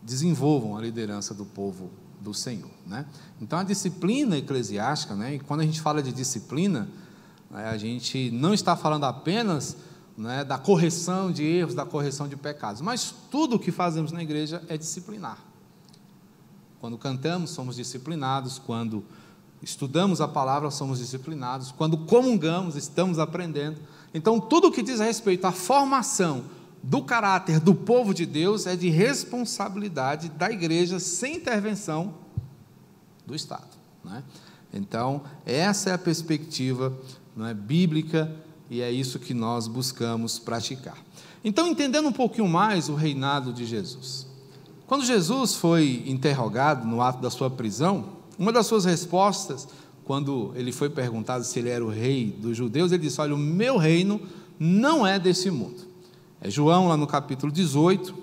desenvolvam 0.03 0.77
a 0.77 0.81
liderança 0.81 1.33
do 1.33 1.45
povo 1.45 1.89
do 2.21 2.35
Senhor. 2.35 2.71
Né? 2.85 3.07
Então, 3.41 3.61
a 3.61 3.63
disciplina 3.63 4.37
eclesiástica, 4.37 5.15
né, 5.15 5.37
e 5.37 5.39
quando 5.39 5.61
a 5.61 5.65
gente 5.65 5.81
fala 5.81 6.03
de 6.03 6.13
disciplina, 6.13 6.89
né, 7.49 7.69
a 7.69 7.79
gente 7.79 8.29
não 8.33 8.53
está 8.53 8.75
falando 8.75 9.05
apenas 9.05 9.77
né, 10.19 10.43
da 10.43 10.59
correção 10.59 11.31
de 11.31 11.45
erros, 11.45 11.77
da 11.77 11.87
correção 11.87 12.27
de 12.27 12.35
pecados, 12.35 12.81
mas 12.81 13.15
tudo 13.31 13.55
o 13.55 13.59
que 13.59 13.71
fazemos 13.71 14.11
na 14.11 14.21
igreja 14.21 14.65
é 14.69 14.77
disciplinar. 14.77 15.39
Quando 16.81 16.99
cantamos, 16.99 17.51
somos 17.51 17.77
disciplinados, 17.77 18.59
quando 18.59 19.05
estudamos 19.63 20.21
a 20.21 20.27
palavra, 20.27 20.73
somos 20.73 20.99
disciplinados, 20.99 21.71
quando 21.71 21.99
comungamos, 21.99 22.75
estamos 22.75 23.21
aprendendo. 23.21 23.81
Então, 24.15 24.39
tudo 24.39 24.69
o 24.69 24.73
que 24.73 24.81
diz 24.81 25.01
respeito 25.01 25.45
à 25.45 25.51
formação 25.53 26.45
do 26.81 27.03
caráter 27.03 27.59
do 27.59 27.75
povo 27.75 28.15
de 28.15 28.25
Deus 28.25 28.67
é 28.67 28.77
de 28.77 28.89
responsabilidade 28.89 30.29
da 30.29 30.51
igreja 30.51 31.01
sem 31.01 31.37
intervenção 31.37 32.15
do 33.27 33.35
Estado. 33.35 33.67
Né? 34.05 34.23
Então, 34.73 35.23
essa 35.45 35.91
é 35.91 35.93
a 35.95 35.99
perspectiva 35.99 36.97
é, 37.41 37.53
bíblica 37.55 38.35
e 38.71 38.81
é 38.81 38.91
isso 38.91 39.19
que 39.19 39.35
nós 39.35 39.67
buscamos 39.67 40.39
praticar. 40.39 40.99
Então, 41.43 41.67
entendendo 41.67 42.09
um 42.09 42.13
pouquinho 42.13 42.49
mais 42.49 42.89
o 42.89 42.95
reinado 42.95 43.53
de 43.53 43.65
Jesus. 43.65 44.27
Quando 44.87 45.05
Jesus 45.05 45.55
foi 45.55 46.05
interrogado 46.07 46.87
no 46.87 47.03
ato 47.03 47.21
da 47.21 47.31
sua 47.31 47.51
prisão, 47.51 48.15
uma 48.39 48.53
das 48.53 48.67
suas 48.67 48.85
respostas, 48.85 49.67
quando 50.05 50.53
ele 50.55 50.71
foi 50.71 50.91
perguntado 50.91 51.45
se 51.45 51.59
ele 51.59 51.71
era 51.71 51.85
o 51.85 51.89
rei 51.89 52.31
dos 52.31 52.57
judeus, 52.57 52.93
ele 52.93 53.03
disse: 53.03 53.21
Olha, 53.21 53.35
o 53.35 53.39
meu 53.39 53.77
reino 53.77 54.21
não 54.59 55.07
é 55.07 55.19
desse 55.19 55.51
mundo. 55.51 55.83
É 56.41 56.51
João, 56.51 56.89
lá 56.89 56.97
no 56.97 57.07
capítulo 57.07 57.51
18 57.51 58.15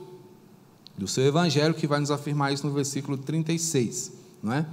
do 0.98 1.08
seu 1.08 1.26
evangelho, 1.26 1.74
que 1.74 1.88
vai 1.88 2.00
nos 2.00 2.12
afirmar 2.12 2.54
isso 2.54 2.68
no 2.68 2.74
versículo 2.74 3.18
36. 3.18 4.14
Não 4.44 4.54
é? 4.54 4.66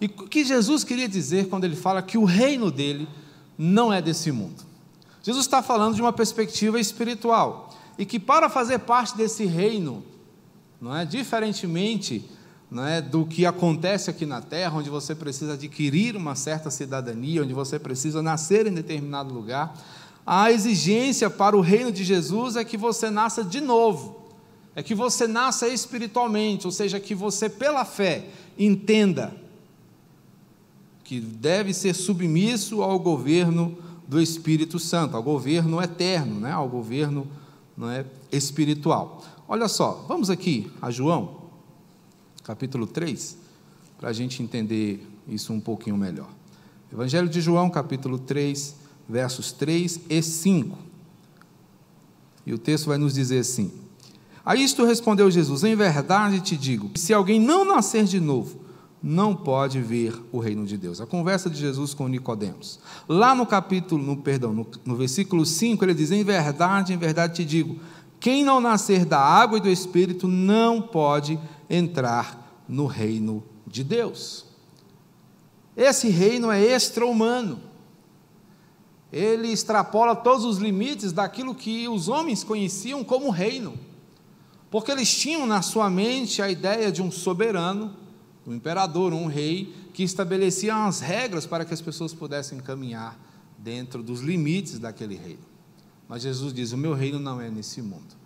E 0.00 0.06
o 0.06 0.08
que 0.08 0.44
Jesus 0.44 0.84
queria 0.84 1.08
dizer 1.08 1.48
quando 1.48 1.64
ele 1.64 1.76
fala 1.76 2.00
que 2.02 2.16
o 2.16 2.24
reino 2.24 2.70
dele 2.70 3.06
não 3.58 3.92
é 3.92 4.00
desse 4.00 4.32
mundo? 4.32 4.64
Jesus 5.22 5.44
está 5.44 5.62
falando 5.62 5.94
de 5.94 6.00
uma 6.00 6.12
perspectiva 6.12 6.80
espiritual. 6.80 7.74
E 7.98 8.04
que 8.04 8.18
para 8.18 8.48
fazer 8.48 8.78
parte 8.80 9.16
desse 9.16 9.44
reino, 9.44 10.04
não 10.80 10.94
é? 10.94 11.04
diferentemente 11.04 12.24
é, 12.86 13.00
do 13.00 13.24
que 13.24 13.46
acontece 13.46 14.10
aqui 14.10 14.26
na 14.26 14.40
terra, 14.40 14.76
onde 14.76 14.90
você 14.90 15.14
precisa 15.14 15.54
adquirir 15.54 16.16
uma 16.16 16.34
certa 16.34 16.70
cidadania, 16.70 17.42
onde 17.42 17.54
você 17.54 17.78
precisa 17.78 18.22
nascer 18.22 18.66
em 18.66 18.72
determinado 18.72 19.32
lugar, 19.32 19.74
a 20.26 20.50
exigência 20.50 21.30
para 21.30 21.56
o 21.56 21.60
reino 21.60 21.92
de 21.92 22.02
Jesus 22.02 22.56
é 22.56 22.64
que 22.64 22.76
você 22.76 23.08
nasça 23.08 23.44
de 23.44 23.60
novo, 23.60 24.22
é 24.74 24.82
que 24.82 24.94
você 24.94 25.28
nasça 25.28 25.68
espiritualmente, 25.68 26.66
ou 26.66 26.72
seja, 26.72 26.98
que 26.98 27.14
você, 27.14 27.48
pela 27.48 27.84
fé, 27.84 28.28
entenda 28.58 29.32
que 31.04 31.20
deve 31.20 31.72
ser 31.72 31.94
submisso 31.94 32.82
ao 32.82 32.98
governo 32.98 33.78
do 34.08 34.20
Espírito 34.20 34.80
Santo, 34.80 35.16
ao 35.16 35.22
governo 35.22 35.80
eterno, 35.80 36.40
né? 36.40 36.50
ao 36.50 36.68
governo 36.68 37.26
não 37.76 37.88
é, 37.88 38.04
espiritual. 38.32 39.22
Olha 39.46 39.68
só, 39.68 40.04
vamos 40.08 40.30
aqui 40.30 40.70
a 40.82 40.90
João, 40.90 41.45
capítulo 42.46 42.86
3, 42.86 43.36
para 43.98 44.10
a 44.10 44.12
gente 44.12 44.40
entender 44.40 45.04
isso 45.26 45.52
um 45.52 45.58
pouquinho 45.58 45.96
melhor. 45.96 46.28
Evangelho 46.92 47.28
de 47.28 47.40
João, 47.40 47.68
capítulo 47.68 48.20
3, 48.20 48.76
versos 49.08 49.50
3 49.50 50.02
e 50.08 50.22
5. 50.22 50.78
E 52.46 52.54
o 52.54 52.58
texto 52.58 52.86
vai 52.86 52.98
nos 52.98 53.14
dizer 53.14 53.40
assim: 53.40 53.72
A 54.44 54.54
isto 54.54 54.84
respondeu 54.84 55.28
Jesus: 55.28 55.64
Em 55.64 55.74
verdade 55.74 56.40
te 56.40 56.56
digo, 56.56 56.96
se 56.96 57.12
alguém 57.12 57.40
não 57.40 57.64
nascer 57.64 58.04
de 58.04 58.20
novo, 58.20 58.60
não 59.02 59.34
pode 59.34 59.80
ver 59.80 60.14
o 60.30 60.38
reino 60.38 60.64
de 60.64 60.76
Deus. 60.76 61.00
A 61.00 61.06
conversa 61.06 61.50
de 61.50 61.58
Jesus 61.58 61.94
com 61.94 62.06
Nicodemos. 62.06 62.78
Lá 63.08 63.34
no 63.34 63.44
capítulo, 63.44 64.00
no 64.00 64.18
perdão, 64.18 64.52
no, 64.52 64.64
no 64.84 64.94
versículo 64.94 65.44
5, 65.44 65.84
ele 65.84 65.94
diz: 65.94 66.12
Em 66.12 66.22
verdade, 66.22 66.92
em 66.92 66.96
verdade 66.96 67.34
te 67.34 67.44
digo, 67.44 67.80
quem 68.18 68.44
não 68.44 68.60
nascer 68.60 69.04
da 69.04 69.18
água 69.18 69.58
e 69.58 69.60
do 69.60 69.68
espírito 69.68 70.26
não 70.26 70.80
pode 70.80 71.38
entrar 71.68 72.64
no 72.68 72.86
reino 72.86 73.42
de 73.66 73.84
Deus. 73.84 74.46
Esse 75.76 76.08
reino 76.08 76.50
é 76.50 76.60
extra-humano 76.60 77.60
ele 79.12 79.48
extrapola 79.48 80.14
todos 80.14 80.44
os 80.44 80.58
limites 80.58 81.12
daquilo 81.12 81.54
que 81.54 81.88
os 81.88 82.08
homens 82.08 82.42
conheciam 82.42 83.04
como 83.04 83.30
reino, 83.30 83.78
porque 84.70 84.90
eles 84.90 85.12
tinham 85.14 85.46
na 85.46 85.62
sua 85.62 85.88
mente 85.88 86.42
a 86.42 86.50
ideia 86.50 86.90
de 86.90 87.00
um 87.00 87.10
soberano, 87.10 87.96
um 88.46 88.54
imperador, 88.54 89.12
um 89.12 89.26
rei, 89.26 89.74
que 89.94 90.02
estabelecia 90.02 90.74
as 90.84 91.00
regras 91.00 91.46
para 91.46 91.64
que 91.64 91.72
as 91.72 91.80
pessoas 91.80 92.12
pudessem 92.12 92.58
caminhar 92.58 93.18
dentro 93.56 94.02
dos 94.02 94.20
limites 94.20 94.78
daquele 94.78 95.16
reino. 95.16 95.55
Mas 96.08 96.22
Jesus 96.22 96.52
diz: 96.52 96.72
O 96.72 96.76
meu 96.76 96.94
reino 96.94 97.18
não 97.18 97.40
é 97.40 97.50
nesse 97.50 97.82
mundo. 97.82 98.16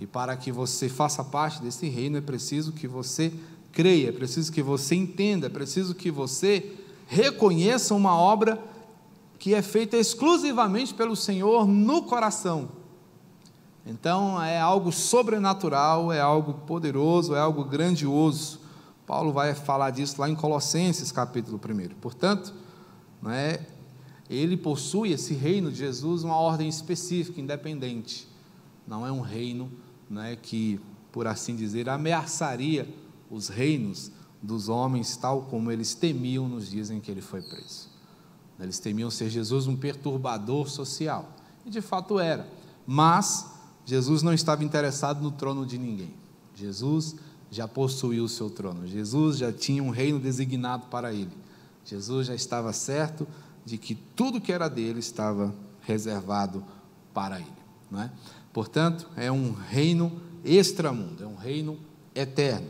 E 0.00 0.06
para 0.06 0.36
que 0.36 0.50
você 0.50 0.88
faça 0.88 1.22
parte 1.22 1.62
desse 1.62 1.88
reino, 1.88 2.16
é 2.16 2.20
preciso 2.20 2.72
que 2.72 2.88
você 2.88 3.32
creia, 3.70 4.08
é 4.08 4.12
preciso 4.12 4.52
que 4.52 4.62
você 4.62 4.94
entenda, 4.94 5.46
é 5.46 5.50
preciso 5.50 5.94
que 5.94 6.10
você 6.10 6.76
reconheça 7.06 7.94
uma 7.94 8.16
obra 8.16 8.58
que 9.38 9.54
é 9.54 9.62
feita 9.62 9.96
exclusivamente 9.96 10.94
pelo 10.94 11.16
Senhor 11.16 11.66
no 11.66 12.02
coração. 12.02 12.68
Então 13.84 14.40
é 14.40 14.60
algo 14.60 14.92
sobrenatural, 14.92 16.12
é 16.12 16.20
algo 16.20 16.54
poderoso, 16.54 17.34
é 17.34 17.40
algo 17.40 17.64
grandioso. 17.64 18.60
Paulo 19.06 19.32
vai 19.32 19.54
falar 19.54 19.90
disso 19.90 20.20
lá 20.20 20.28
em 20.28 20.34
Colossenses 20.34 21.10
capítulo 21.10 21.58
1. 21.58 21.94
Portanto, 22.00 22.54
não 23.20 23.30
é, 23.30 23.66
ele 24.34 24.56
possui 24.56 25.12
esse 25.12 25.34
reino 25.34 25.70
de 25.70 25.78
Jesus 25.78 26.22
uma 26.22 26.36
ordem 26.36 26.68
específica, 26.68 27.40
independente. 27.40 28.26
Não 28.86 29.06
é 29.06 29.12
um 29.12 29.20
reino 29.20 29.70
não 30.08 30.22
é, 30.22 30.36
que, 30.36 30.80
por 31.10 31.26
assim 31.26 31.56
dizer, 31.56 31.88
ameaçaria 31.88 32.88
os 33.30 33.48
reinos 33.48 34.10
dos 34.42 34.68
homens, 34.68 35.16
tal 35.16 35.42
como 35.42 35.70
eles 35.70 35.94
temiam 35.94 36.48
nos 36.48 36.68
dias 36.70 36.90
em 36.90 37.00
que 37.00 37.10
ele 37.10 37.22
foi 37.22 37.40
preso. 37.40 37.88
Eles 38.60 38.78
temiam 38.78 39.10
ser 39.10 39.28
Jesus 39.30 39.66
um 39.66 39.76
perturbador 39.76 40.68
social. 40.68 41.32
E 41.64 41.70
de 41.70 41.80
fato 41.80 42.20
era. 42.20 42.48
Mas 42.86 43.50
Jesus 43.84 44.22
não 44.22 44.32
estava 44.32 44.62
interessado 44.62 45.22
no 45.22 45.30
trono 45.30 45.66
de 45.66 45.78
ninguém. 45.78 46.14
Jesus 46.54 47.16
já 47.50 47.66
possuía 47.66 48.22
o 48.22 48.28
seu 48.28 48.48
trono. 48.48 48.86
Jesus 48.86 49.38
já 49.38 49.52
tinha 49.52 49.82
um 49.82 49.90
reino 49.90 50.18
designado 50.18 50.86
para 50.86 51.12
ele. 51.12 51.32
Jesus 51.84 52.28
já 52.28 52.34
estava 52.34 52.72
certo 52.72 53.26
de 53.64 53.78
que 53.78 53.94
tudo 53.94 54.40
que 54.40 54.52
era 54.52 54.68
dele 54.68 55.00
estava 55.00 55.54
reservado 55.82 56.64
para 57.12 57.38
ele. 57.38 57.62
Não 57.90 58.02
é? 58.02 58.10
Portanto, 58.52 59.08
é 59.16 59.30
um 59.30 59.52
reino 59.52 60.20
extramundo, 60.44 61.22
é 61.22 61.26
um 61.26 61.36
reino 61.36 61.78
eterno. 62.14 62.68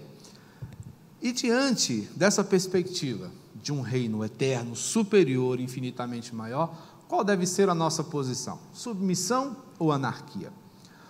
E 1.21 1.33
diante 1.33 2.09
dessa 2.17 2.43
perspectiva 2.43 3.31
de 3.55 3.73
um 3.73 3.81
reino 3.81 4.25
eterno, 4.25 4.75
superior, 4.75 5.61
infinitamente 5.61 6.35
maior, 6.35 6.77
qual 7.09 7.23
deve 7.23 7.47
ser 7.47 7.69
a 7.69 7.75
nossa 7.75 8.03
posição? 8.03 8.59
Submissão 8.73 9.57
ou 9.79 9.93
anarquia? 9.93 10.53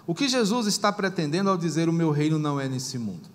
O 0.07 0.15
que 0.15 0.29
Jesus 0.29 0.67
está 0.67 0.93
pretendendo 0.93 1.49
ao 1.49 1.57
dizer 1.57 1.89
o 1.89 1.93
meu 1.93 2.11
reino 2.11 2.39
não 2.39 2.61
é 2.61 2.69
nesse 2.69 2.99
mundo? 2.99 3.31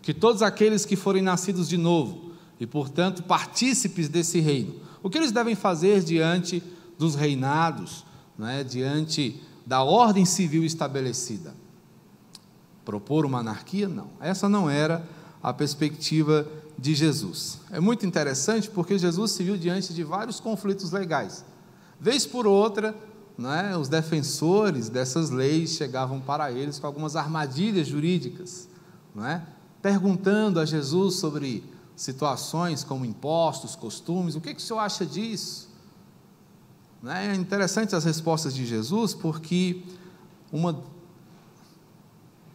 Que 0.00 0.14
todos 0.14 0.40
aqueles 0.40 0.84
que 0.84 0.96
forem 0.96 1.22
nascidos 1.22 1.68
de 1.68 1.76
novo 1.76 2.32
e, 2.58 2.66
portanto, 2.66 3.22
partícipes 3.24 4.08
desse 4.08 4.40
reino, 4.40 4.76
o 5.02 5.10
que 5.10 5.18
eles 5.18 5.32
devem 5.32 5.54
fazer 5.54 6.02
diante 6.02 6.62
dos 6.98 7.14
reinados, 7.14 8.04
é? 8.40 8.62
diante 8.62 9.40
da 9.66 9.82
ordem 9.82 10.24
civil 10.24 10.64
estabelecida? 10.64 11.54
Propor 12.84 13.24
uma 13.24 13.38
anarquia? 13.38 13.88
Não. 13.88 14.08
Essa 14.20 14.48
não 14.48 14.68
era 14.68 15.06
a 15.42 15.52
perspectiva 15.52 16.46
de 16.78 16.94
Jesus. 16.94 17.60
É 17.70 17.80
muito 17.80 18.06
interessante 18.06 18.70
porque 18.70 18.98
Jesus 18.98 19.32
se 19.32 19.42
viu 19.42 19.56
diante 19.56 19.92
de 19.92 20.02
vários 20.02 20.40
conflitos 20.40 20.90
legais. 20.90 21.44
Vez 22.00 22.26
por 22.26 22.46
outra, 22.46 22.94
né, 23.38 23.76
os 23.76 23.88
defensores 23.88 24.88
dessas 24.88 25.30
leis 25.30 25.70
chegavam 25.70 26.20
para 26.20 26.50
eles 26.50 26.78
com 26.78 26.86
algumas 26.86 27.16
armadilhas 27.16 27.86
jurídicas, 27.86 28.68
né, 29.14 29.46
perguntando 29.80 30.60
a 30.60 30.64
Jesus 30.64 31.16
sobre 31.16 31.64
situações 31.96 32.84
como 32.84 33.04
impostos, 33.04 33.76
costumes, 33.76 34.34
o 34.34 34.40
que, 34.40 34.54
que 34.54 34.60
o 34.60 34.64
senhor 34.64 34.80
acha 34.80 35.04
disso? 35.04 35.68
Né, 37.02 37.32
é 37.32 37.34
interessante 37.34 37.94
as 37.94 38.04
respostas 38.04 38.54
de 38.54 38.64
Jesus, 38.64 39.12
porque 39.12 39.82
uma 40.52 40.82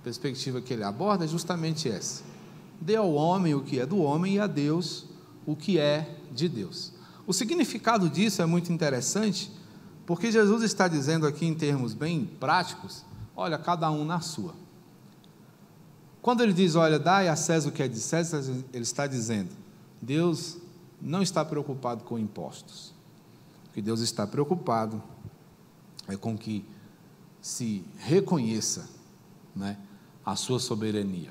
perspectiva 0.04 0.62
que 0.62 0.74
ele 0.74 0.84
aborda 0.84 1.26
é 1.26 1.28
justamente 1.28 1.90
essa: 1.90 2.24
dê 2.80 2.96
ao 2.96 3.14
homem 3.14 3.54
o 3.54 3.62
que 3.62 3.80
é 3.80 3.86
do 3.86 3.98
homem 3.98 4.36
e 4.36 4.40
a 4.40 4.48
Deus 4.48 5.06
o 5.46 5.56
que 5.56 5.80
é 5.80 6.18
de 6.32 6.48
Deus. 6.48 6.94
O 7.26 7.34
significado 7.34 8.10
disso 8.10 8.42
é 8.42 8.46
muito 8.46 8.72
interessante, 8.72 9.52
porque 10.06 10.32
Jesus 10.32 10.64
está 10.64 10.88
dizendo 10.88 11.28
aqui 11.28 11.46
em 11.46 11.54
termos 11.54 11.94
bem 11.94 12.26
práticos: 12.40 13.04
olha, 13.36 13.58
cada 13.58 13.90
um 13.92 14.06
na 14.06 14.22
sua. 14.22 14.54
Quando 16.28 16.42
ele 16.44 16.52
diz, 16.52 16.76
olha, 16.76 17.00
dai 17.00 17.30
a 17.30 17.38
César 17.38 17.70
o 17.70 17.72
que 17.72 17.82
é 17.82 17.88
de 17.88 18.02
César, 18.02 18.44
ele 18.74 18.84
está 18.84 19.08
dizendo: 19.08 19.48
Deus 20.02 20.58
não 21.02 21.22
está 21.22 21.46
preocupado 21.46 22.04
com 22.04 22.20
impostos. 22.20 22.94
O 23.70 23.74
que 23.74 23.82
Deus 23.82 24.02
está 24.02 24.28
preocupado 24.28 25.02
é 26.06 26.18
com 26.18 26.38
que 26.38 26.66
se 27.40 27.82
reconheça 27.98 28.90
né, 29.56 29.78
a 30.26 30.36
sua 30.36 30.60
soberania. 30.60 31.30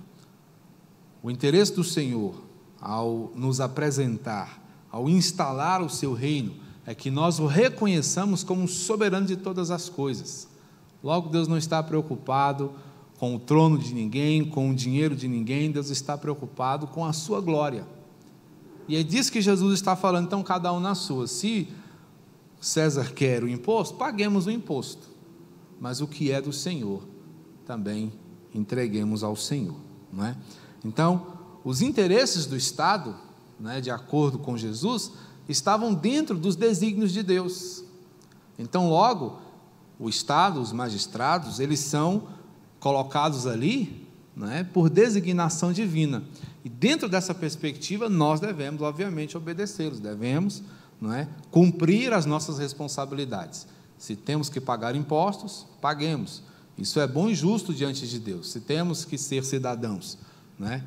O 1.22 1.30
interesse 1.30 1.74
do 1.74 1.84
Senhor, 1.84 2.42
ao 2.80 3.30
nos 3.34 3.60
apresentar, 3.60 4.62
ao 4.90 5.10
instalar 5.10 5.82
o 5.82 5.90
seu 5.90 6.14
reino, 6.14 6.56
é 6.86 6.94
que 6.94 7.10
nós 7.10 7.38
o 7.38 7.46
reconheçamos 7.46 8.42
como 8.42 8.66
soberano 8.66 9.26
de 9.26 9.36
todas 9.36 9.70
as 9.70 9.90
coisas. 9.90 10.48
Logo, 11.04 11.28
Deus 11.28 11.46
não 11.46 11.58
está 11.58 11.82
preocupado 11.82 12.74
com 13.18 13.34
o 13.34 13.38
trono 13.38 13.78
de 13.78 13.94
ninguém, 13.94 14.44
com 14.44 14.70
o 14.70 14.74
dinheiro 14.74 15.16
de 15.16 15.26
ninguém, 15.26 15.70
Deus 15.70 15.90
está 15.90 16.18
preocupado 16.18 16.86
com 16.86 17.04
a 17.04 17.12
sua 17.12 17.40
glória. 17.40 17.86
E 18.88 18.96
é 18.96 19.02
disso 19.02 19.32
que 19.32 19.40
Jesus 19.40 19.74
está 19.74 19.96
falando, 19.96 20.26
então, 20.26 20.42
cada 20.42 20.72
um 20.72 20.78
na 20.78 20.94
sua. 20.94 21.26
Se 21.26 21.68
César 22.60 23.12
quer 23.12 23.42
o 23.42 23.48
imposto, 23.48 23.96
paguemos 23.96 24.46
o 24.46 24.50
imposto. 24.50 25.08
Mas 25.80 26.00
o 26.00 26.06
que 26.06 26.30
é 26.30 26.40
do 26.40 26.52
Senhor, 26.52 27.02
também 27.66 28.12
entreguemos 28.54 29.22
ao 29.24 29.34
Senhor. 29.34 29.76
Não 30.12 30.24
é? 30.24 30.36
Então, 30.84 31.26
os 31.64 31.82
interesses 31.82 32.46
do 32.46 32.56
Estado, 32.56 33.16
né, 33.58 33.80
de 33.80 33.90
acordo 33.90 34.38
com 34.38 34.56
Jesus, 34.56 35.12
estavam 35.48 35.92
dentro 35.92 36.38
dos 36.38 36.54
desígnios 36.54 37.12
de 37.12 37.22
Deus. 37.22 37.82
Então, 38.58 38.88
logo, 38.88 39.38
o 39.98 40.08
Estado, 40.08 40.60
os 40.60 40.72
magistrados, 40.72 41.60
eles 41.60 41.80
são 41.80 42.28
colocados 42.80 43.46
ali 43.46 44.06
né, 44.36 44.68
por 44.72 44.90
designação 44.90 45.72
divina. 45.72 46.22
E 46.64 46.68
dentro 46.68 47.08
dessa 47.08 47.34
perspectiva, 47.34 48.08
nós 48.08 48.40
devemos, 48.40 48.82
obviamente, 48.82 49.36
obedecê-los, 49.36 50.00
devemos 50.00 50.62
não 51.00 51.12
é, 51.12 51.28
cumprir 51.50 52.12
as 52.12 52.26
nossas 52.26 52.58
responsabilidades. 52.58 53.66
Se 53.98 54.16
temos 54.16 54.48
que 54.48 54.60
pagar 54.60 54.94
impostos, 54.94 55.66
paguemos. 55.80 56.42
Isso 56.76 57.00
é 57.00 57.06
bom 57.06 57.28
e 57.28 57.34
justo 57.34 57.72
diante 57.72 58.06
de 58.06 58.18
Deus. 58.18 58.50
Se 58.50 58.60
temos 58.60 59.04
que 59.04 59.16
ser 59.16 59.44
cidadãos 59.44 60.18
né, 60.58 60.84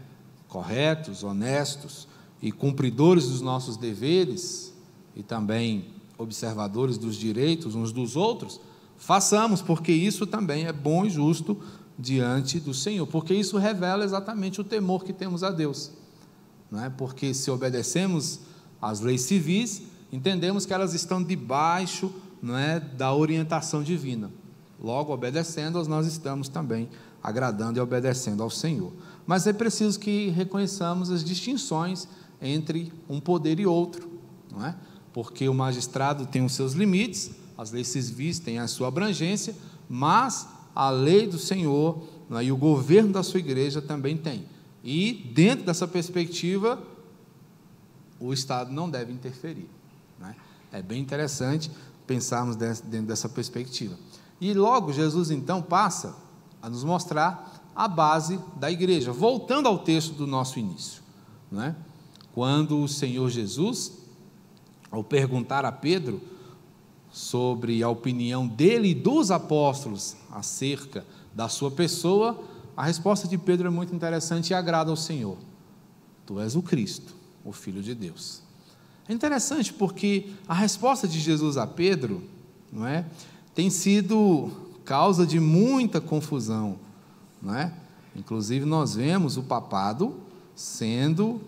corretos, 0.48 1.24
honestos, 1.24 2.08
e 2.42 2.52
cumpridores 2.52 3.28
dos 3.28 3.42
nossos 3.42 3.78
deveres 3.78 4.74
e 5.16 5.22
também 5.22 5.88
observadores 6.18 6.98
dos 6.98 7.16
direitos 7.16 7.76
uns 7.76 7.92
dos 7.92 8.16
outros, 8.16 8.60
façamos, 9.00 9.62
porque 9.62 9.92
isso 9.92 10.28
também 10.28 10.68
é 10.68 10.74
bom 10.74 11.06
e 11.06 11.10
justo 11.10 11.58
diante 11.98 12.60
do 12.60 12.74
Senhor, 12.74 13.08
porque 13.08 13.34
isso 13.34 13.58
revela 13.58 14.04
exatamente 14.04 14.62
o 14.62 14.64
temor 14.64 15.04
que 15.04 15.12
temos 15.12 15.44
a 15.44 15.50
Deus. 15.50 15.92
Não 16.70 16.84
é? 16.84 16.90
Porque 16.90 17.34
se 17.34 17.50
obedecemos 17.50 18.42
às 18.80 19.00
leis 19.00 19.22
civis, 19.22 19.82
entendemos 20.12 20.66
que 20.66 20.74
elas 20.74 20.94
estão 20.94 21.24
debaixo 21.24 22.14
não 22.42 22.58
é, 22.58 22.80
da 22.80 23.14
orientação 23.14 23.82
divina. 23.82 24.32
Logo, 24.82 25.14
obedecendo-as, 25.14 25.88
nós 25.88 26.06
estamos 26.06 26.48
também 26.48 26.90
agradando 27.22 27.80
e 27.80 27.82
obedecendo 27.82 28.44
ao 28.44 28.50
Senhor. 28.50 28.94
Mas 29.26 29.46
é 29.46 29.54
preciso 29.54 30.00
que 30.00 30.30
reconheçamos 30.30 31.12
as 31.12 31.24
distinções 31.24 32.08
entre 32.42 32.94
um 33.10 33.20
poder 33.20 33.60
e 33.60 33.66
outro, 33.66 34.10
não 34.50 34.66
é? 34.66 34.76
Porque 35.12 35.50
o 35.50 35.54
magistrado 35.54 36.26
tem 36.26 36.46
os 36.46 36.54
seus 36.54 36.74
limites, 36.74 37.32
as 37.60 37.72
leis 37.72 37.90
civis 37.90 38.40
têm 38.40 38.58
a 38.58 38.70
sua 38.70 38.88
abrangência, 38.88 39.54
mas 39.90 40.48
a 40.74 40.90
lei 40.90 41.28
do 41.28 41.38
Senhor 41.38 42.02
é? 42.32 42.46
e 42.46 42.54
o 42.54 42.58
governo 42.58 43.12
da 43.12 43.22
sua 43.22 43.42
igreja 43.42 43.82
também 43.82 44.16
tem. 44.16 44.46
E 44.82 45.30
dentro 45.36 45.66
dessa 45.66 45.86
perspectiva, 45.86 46.82
o 48.18 48.32
Estado 48.32 48.72
não 48.72 48.90
deve 48.90 49.12
interferir. 49.12 49.70
Não 50.18 50.34
é? 50.72 50.82
bem 50.82 51.02
interessante 51.02 51.70
pensarmos 52.08 52.56
dentro 52.56 53.08
dessa 53.08 53.28
perspectiva. 53.28 53.98
E 54.40 54.54
logo 54.54 54.94
Jesus 54.94 55.30
então 55.30 55.62
passa 55.62 56.16
a 56.62 56.70
nos 56.70 56.86
mostrar 56.86 57.62
a 57.76 57.90
base 57.90 58.40
da 58.56 58.72
igreja, 58.72 59.12
voltando 59.12 59.68
ao 59.68 59.80
texto 59.80 60.14
do 60.14 60.26
nosso 60.26 60.60
início, 60.60 61.04
não 61.52 61.62
é? 61.62 61.76
quando 62.34 62.82
o 62.82 62.88
Senhor 62.88 63.30
Jesus, 63.30 63.98
ao 64.90 65.04
perguntar 65.04 65.66
a 65.66 65.74
Pedro 65.74 66.22
sobre 67.12 67.82
a 67.82 67.90
opinião 67.90 68.48
dele 68.48 68.90
e 68.90 68.94
dos 68.94 69.32
apóstolos 69.32 70.16
acerca 70.32 71.06
da 71.34 71.48
sua 71.50 71.72
pessoa, 71.72 72.40
a 72.76 72.84
resposta 72.84 73.28
de 73.28 73.38
Pedro 73.38 73.68
é 73.68 73.70
muito 73.70 73.94
interessante 73.94 74.52
e 74.52 74.54
agrada 74.54 74.90
ao 74.90 74.96
Senhor. 74.96 75.38
Tu 76.26 76.40
és 76.40 76.56
o 76.56 76.62
Cristo, 76.62 77.16
o 77.44 77.52
Filho 77.52 77.82
de 77.82 77.94
Deus. 77.94 78.42
É 79.08 79.14
interessante 79.14 79.74
porque 79.74 80.32
a 80.48 80.54
resposta 80.54 81.08
de 81.08 81.20
Jesus 81.20 81.58
a 81.58 81.66
Pedro, 81.66 82.24
não 82.72 82.86
é, 82.86 83.06
tem 83.56 83.70
sido 83.70 84.52
causa 84.86 85.26
de 85.26 85.40
muita 85.40 86.00
confusão, 86.00 86.78
não 87.42 87.56
é? 87.56 87.74
Inclusive 88.16 88.66
nós 88.66 88.96
vemos 88.96 89.38
o 89.38 89.44
papado 89.44 90.16
sendo 90.56 91.42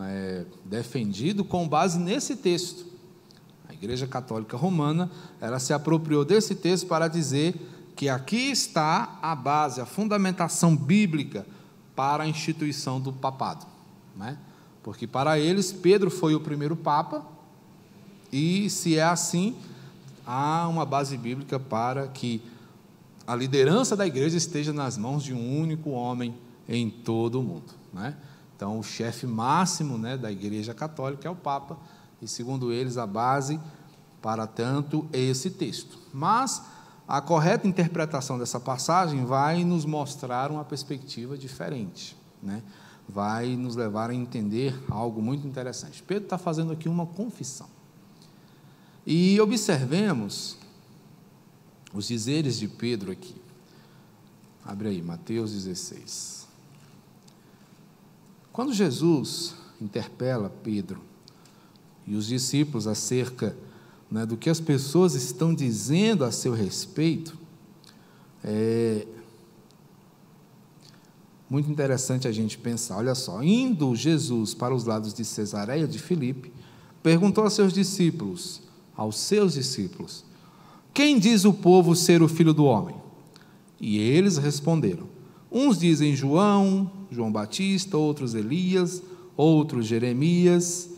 é, 0.00 0.44
defendido 0.64 1.44
com 1.44 1.68
base 1.68 1.98
nesse 1.98 2.36
texto. 2.36 2.85
Igreja 3.76 4.06
Católica 4.06 4.56
Romana 4.56 5.10
ela 5.40 5.58
se 5.58 5.72
apropriou 5.72 6.24
desse 6.24 6.54
texto 6.54 6.86
para 6.86 7.08
dizer 7.08 7.54
que 7.94 8.08
aqui 8.08 8.50
está 8.50 9.18
a 9.22 9.34
base, 9.34 9.80
a 9.80 9.86
fundamentação 9.86 10.76
bíblica 10.76 11.46
para 11.94 12.24
a 12.24 12.28
instituição 12.28 13.00
do 13.00 13.12
papado. 13.12 13.66
Né? 14.14 14.38
Porque 14.82 15.06
para 15.06 15.38
eles, 15.38 15.72
Pedro 15.72 16.10
foi 16.10 16.34
o 16.34 16.40
primeiro 16.40 16.76
papa, 16.76 17.24
e 18.30 18.68
se 18.68 18.96
é 18.98 19.04
assim, 19.04 19.56
há 20.26 20.68
uma 20.68 20.84
base 20.84 21.16
bíblica 21.16 21.58
para 21.58 22.08
que 22.08 22.42
a 23.26 23.34
liderança 23.34 23.96
da 23.96 24.06
igreja 24.06 24.36
esteja 24.36 24.72
nas 24.72 24.98
mãos 24.98 25.24
de 25.24 25.32
um 25.32 25.60
único 25.60 25.90
homem 25.90 26.34
em 26.68 26.90
todo 26.90 27.40
o 27.40 27.42
mundo. 27.42 27.72
Né? 27.92 28.14
Então, 28.54 28.78
o 28.78 28.82
chefe 28.82 29.26
máximo 29.26 29.98
né, 29.98 30.16
da 30.16 30.30
Igreja 30.30 30.72
Católica 30.72 31.26
é 31.28 31.30
o 31.30 31.34
Papa, 31.34 31.76
e 32.20 32.26
segundo 32.26 32.72
eles, 32.72 32.96
a 32.96 33.06
base 33.06 33.60
para 34.22 34.46
tanto 34.46 35.06
é 35.12 35.18
esse 35.18 35.50
texto. 35.50 35.98
Mas 36.12 36.62
a 37.06 37.20
correta 37.20 37.68
interpretação 37.68 38.38
dessa 38.38 38.58
passagem 38.58 39.24
vai 39.24 39.64
nos 39.64 39.84
mostrar 39.84 40.50
uma 40.50 40.64
perspectiva 40.64 41.36
diferente, 41.38 42.16
né? 42.42 42.62
vai 43.08 43.54
nos 43.54 43.76
levar 43.76 44.10
a 44.10 44.14
entender 44.14 44.74
algo 44.90 45.22
muito 45.22 45.46
interessante. 45.46 46.02
Pedro 46.02 46.24
está 46.24 46.38
fazendo 46.38 46.72
aqui 46.72 46.88
uma 46.88 47.06
confissão. 47.06 47.68
E 49.06 49.40
observemos 49.40 50.58
os 51.94 52.08
dizeres 52.08 52.58
de 52.58 52.66
Pedro 52.66 53.12
aqui. 53.12 53.36
Abre 54.64 54.88
aí, 54.88 55.00
Mateus 55.00 55.52
16. 55.52 56.48
Quando 58.52 58.72
Jesus 58.72 59.54
interpela 59.80 60.50
Pedro 60.50 61.00
e 62.06 62.14
os 62.14 62.26
discípulos 62.26 62.86
acerca 62.86 63.56
né, 64.10 64.24
do 64.24 64.36
que 64.36 64.48
as 64.48 64.60
pessoas 64.60 65.14
estão 65.14 65.54
dizendo 65.54 66.24
a 66.24 66.30
seu 66.30 66.52
respeito, 66.52 67.36
é 68.44 69.06
muito 71.48 71.70
interessante 71.70 72.26
a 72.26 72.32
gente 72.32 72.58
pensar. 72.58 72.98
Olha 72.98 73.14
só, 73.14 73.42
indo 73.42 73.94
Jesus 73.94 74.54
para 74.54 74.74
os 74.74 74.84
lados 74.84 75.14
de 75.14 75.24
Cesareia 75.24 75.86
de 75.86 75.98
Filipe, 75.98 76.52
perguntou 77.02 77.44
a 77.44 77.50
seus 77.50 77.72
discípulos, 77.72 78.62
aos 78.96 79.16
seus 79.16 79.54
discípulos, 79.54 80.24
quem 80.92 81.18
diz 81.18 81.44
o 81.44 81.52
povo 81.52 81.94
ser 81.94 82.22
o 82.22 82.28
filho 82.28 82.54
do 82.54 82.64
homem? 82.64 82.96
E 83.80 83.98
eles 83.98 84.38
responderam: 84.38 85.06
uns 85.52 85.78
dizem 85.78 86.16
João, 86.16 86.90
João 87.10 87.30
Batista, 87.30 87.96
outros 87.96 88.34
Elias, 88.34 89.02
outros 89.36 89.86
Jeremias, 89.86 90.95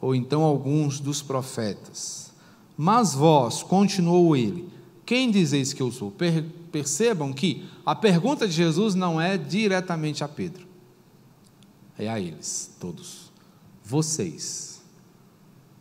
ou 0.00 0.14
então 0.14 0.42
alguns 0.42 1.00
dos 1.00 1.22
profetas. 1.22 2.32
Mas 2.76 3.14
vós, 3.14 3.62
continuou 3.62 4.36
ele, 4.36 4.68
quem 5.04 5.30
dizeis 5.30 5.72
que 5.72 5.82
eu 5.82 5.90
sou? 5.90 6.14
Percebam 6.70 7.32
que 7.32 7.66
a 7.84 7.94
pergunta 7.94 8.46
de 8.46 8.54
Jesus 8.54 8.94
não 8.94 9.20
é 9.20 9.36
diretamente 9.36 10.22
a 10.22 10.28
Pedro, 10.28 10.66
é 11.98 12.08
a 12.08 12.20
eles, 12.20 12.70
todos. 12.78 13.32
Vocês, 13.84 14.82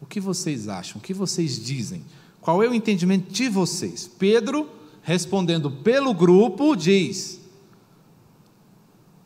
o 0.02 0.06
que 0.06 0.20
vocês 0.20 0.68
acham? 0.70 0.98
O 0.98 1.02
que 1.02 1.14
vocês 1.14 1.64
dizem? 1.64 2.04
Qual 2.40 2.64
é 2.64 2.70
o 2.70 2.74
entendimento 2.74 3.32
de 3.32 3.50
vocês? 3.50 4.10
Pedro, 4.18 4.70
respondendo 5.02 5.70
pelo 5.70 6.14
grupo, 6.14 6.76
diz: 6.76 7.42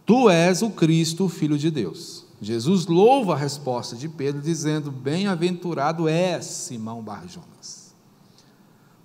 Tu 0.05 0.29
és 0.29 0.61
o 0.63 0.71
Cristo, 0.71 1.29
Filho 1.29 1.57
de 1.57 1.69
Deus. 1.69 2.20
Jesus 2.41 2.87
louva 2.87 3.33
a 3.33 3.37
resposta 3.37 3.95
de 3.95 4.09
Pedro, 4.09 4.41
dizendo: 4.41 4.91
Bem-aventurado 4.91 6.09
és, 6.09 6.45
Simão 6.45 7.03
Barjonas, 7.03 7.93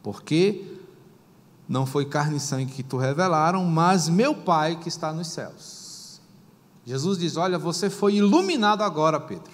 porque 0.02 0.64
não 1.68 1.84
foi 1.84 2.06
carne 2.06 2.38
e 2.38 2.40
sangue 2.40 2.72
que 2.72 2.82
tu 2.82 2.96
revelaram, 2.96 3.62
mas 3.66 4.08
meu 4.08 4.34
Pai 4.34 4.76
que 4.76 4.88
está 4.88 5.12
nos 5.12 5.28
céus. 5.28 6.18
Jesus 6.86 7.18
diz: 7.18 7.36
Olha, 7.36 7.58
você 7.58 7.90
foi 7.90 8.14
iluminado 8.14 8.82
agora, 8.82 9.20
Pedro, 9.20 9.52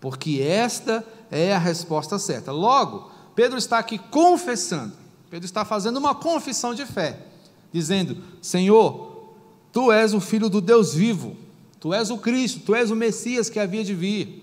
porque 0.00 0.40
esta 0.40 1.06
é 1.30 1.54
a 1.54 1.58
resposta 1.58 2.18
certa. 2.18 2.52
Logo, 2.52 3.10
Pedro 3.34 3.58
está 3.58 3.78
aqui 3.78 3.98
confessando, 3.98 4.94
Pedro 5.28 5.44
está 5.44 5.62
fazendo 5.62 5.98
uma 5.98 6.14
confissão 6.14 6.74
de 6.74 6.86
fé, 6.86 7.26
dizendo: 7.70 8.16
Senhor, 8.40 9.34
tu 9.70 9.92
és 9.92 10.14
o 10.14 10.20
filho 10.20 10.48
do 10.48 10.62
Deus 10.62 10.94
vivo 10.94 11.43
Tu 11.84 11.92
és 11.92 12.08
o 12.08 12.16
Cristo, 12.16 12.60
tu 12.60 12.74
és 12.74 12.90
o 12.90 12.96
Messias 12.96 13.50
que 13.50 13.60
havia 13.60 13.84
de 13.84 13.94
vir. 13.94 14.42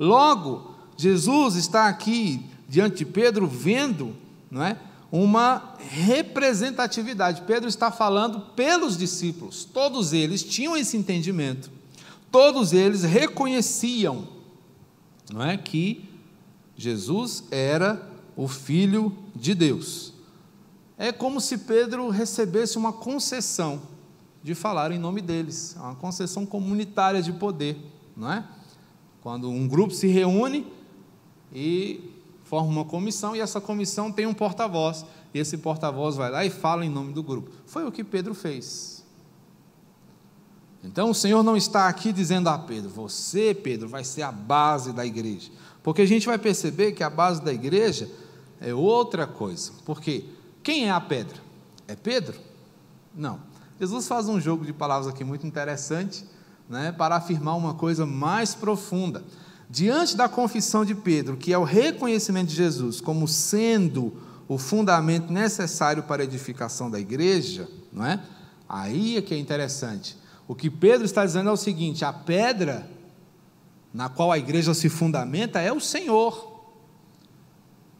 Logo, 0.00 0.74
Jesus 0.96 1.54
está 1.54 1.86
aqui 1.86 2.44
diante 2.68 2.96
de 2.96 3.04
Pedro 3.04 3.46
vendo, 3.46 4.16
não 4.50 4.64
é? 4.64 4.76
Uma 5.12 5.76
representatividade. 5.78 7.42
Pedro 7.42 7.68
está 7.68 7.92
falando 7.92 8.40
pelos 8.56 8.98
discípulos. 8.98 9.64
Todos 9.64 10.12
eles 10.12 10.42
tinham 10.42 10.76
esse 10.76 10.96
entendimento. 10.96 11.70
Todos 12.32 12.72
eles 12.72 13.04
reconheciam, 13.04 14.26
não 15.32 15.44
é, 15.44 15.56
que 15.56 16.10
Jesus 16.76 17.44
era 17.52 18.10
o 18.36 18.48
filho 18.48 19.16
de 19.36 19.54
Deus. 19.54 20.12
É 20.98 21.12
como 21.12 21.40
se 21.40 21.58
Pedro 21.58 22.08
recebesse 22.08 22.76
uma 22.76 22.92
concessão 22.92 23.94
de 24.46 24.54
falar 24.54 24.92
em 24.92 24.98
nome 24.98 25.20
deles. 25.20 25.74
É 25.76 25.80
uma 25.80 25.96
concessão 25.96 26.46
comunitária 26.46 27.20
de 27.20 27.32
poder, 27.32 27.76
não 28.16 28.32
é? 28.32 28.44
Quando 29.20 29.50
um 29.50 29.66
grupo 29.66 29.92
se 29.92 30.06
reúne 30.06 30.64
e 31.52 32.12
forma 32.44 32.70
uma 32.70 32.84
comissão 32.84 33.34
e 33.34 33.40
essa 33.40 33.60
comissão 33.60 34.12
tem 34.12 34.24
um 34.24 34.32
porta-voz, 34.32 35.04
e 35.34 35.40
esse 35.40 35.58
porta-voz 35.58 36.14
vai 36.14 36.30
lá 36.30 36.44
e 36.44 36.50
fala 36.50 36.86
em 36.86 36.88
nome 36.88 37.12
do 37.12 37.24
grupo. 37.24 37.50
Foi 37.66 37.84
o 37.88 37.90
que 37.90 38.04
Pedro 38.04 38.36
fez. 38.36 39.04
Então 40.84 41.10
o 41.10 41.14
Senhor 41.14 41.42
não 41.42 41.56
está 41.56 41.88
aqui 41.88 42.12
dizendo 42.12 42.48
a 42.48 42.56
Pedro: 42.56 42.88
você, 42.88 43.52
Pedro, 43.52 43.88
vai 43.88 44.04
ser 44.04 44.22
a 44.22 44.30
base 44.30 44.92
da 44.92 45.04
igreja. 45.04 45.50
Porque 45.82 46.02
a 46.02 46.06
gente 46.06 46.24
vai 46.24 46.38
perceber 46.38 46.92
que 46.92 47.02
a 47.02 47.10
base 47.10 47.42
da 47.42 47.52
igreja 47.52 48.08
é 48.60 48.72
outra 48.72 49.26
coisa. 49.26 49.72
Porque 49.84 50.24
quem 50.62 50.86
é 50.86 50.92
a 50.92 51.00
pedra? 51.00 51.38
É 51.88 51.96
Pedro? 51.96 52.38
Não. 53.12 53.40
Jesus 53.78 54.08
faz 54.08 54.28
um 54.28 54.40
jogo 54.40 54.64
de 54.64 54.72
palavras 54.72 55.06
aqui 55.06 55.22
muito 55.22 55.46
interessante, 55.46 56.24
né, 56.68 56.92
para 56.92 57.16
afirmar 57.16 57.54
uma 57.56 57.74
coisa 57.74 58.06
mais 58.06 58.54
profunda. 58.54 59.22
Diante 59.68 60.16
da 60.16 60.28
confissão 60.28 60.84
de 60.84 60.94
Pedro, 60.94 61.36
que 61.36 61.52
é 61.52 61.58
o 61.58 61.64
reconhecimento 61.64 62.48
de 62.48 62.54
Jesus 62.54 63.00
como 63.00 63.28
sendo 63.28 64.14
o 64.48 64.58
fundamento 64.58 65.32
necessário 65.32 66.04
para 66.04 66.22
a 66.22 66.24
edificação 66.24 66.90
da 66.90 67.00
igreja, 67.00 67.68
não 67.92 68.04
é? 68.06 68.20
Aí 68.68 69.16
é 69.16 69.22
que 69.22 69.34
é 69.34 69.38
interessante. 69.38 70.16
O 70.48 70.54
que 70.54 70.70
Pedro 70.70 71.04
está 71.04 71.24
dizendo 71.26 71.48
é 71.48 71.52
o 71.52 71.56
seguinte: 71.56 72.04
a 72.04 72.12
pedra 72.12 72.88
na 73.92 74.08
qual 74.08 74.30
a 74.30 74.38
igreja 74.38 74.72
se 74.72 74.88
fundamenta 74.88 75.60
é 75.60 75.72
o 75.72 75.80
Senhor, 75.80 76.64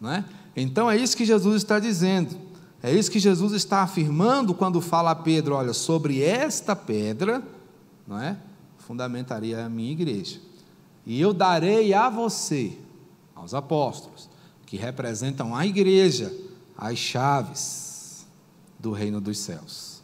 não 0.01 0.13
é? 0.13 0.25
Então 0.55 0.91
é 0.91 0.97
isso 0.97 1.17
que 1.17 1.25
Jesus 1.25 1.57
está 1.57 1.79
dizendo. 1.79 2.46
É 2.83 2.93
isso 2.93 3.11
que 3.11 3.19
Jesus 3.19 3.53
está 3.53 3.83
afirmando 3.83 4.55
quando 4.55 4.81
fala 4.81 5.11
a 5.11 5.15
Pedro: 5.15 5.55
olha, 5.55 5.73
sobre 5.73 6.23
esta 6.23 6.77
pedra, 6.77 7.43
não 8.07 8.21
é? 8.21 8.37
Fundamentaria 8.79 9.65
a 9.65 9.69
minha 9.69 9.93
igreja. 9.93 10.41
E 11.05 11.21
eu 11.21 11.33
darei 11.33 11.95
a 11.95 12.09
você, 12.11 12.77
aos 13.35 13.55
apóstolos, 13.55 14.29
que 14.67 14.77
representam 14.77 15.55
a 15.55 15.65
igreja, 15.65 16.33
as 16.77 16.99
chaves 16.99 18.27
do 18.79 18.93
reino 18.93 19.21
dos 19.21 19.39
céus. 19.39 20.03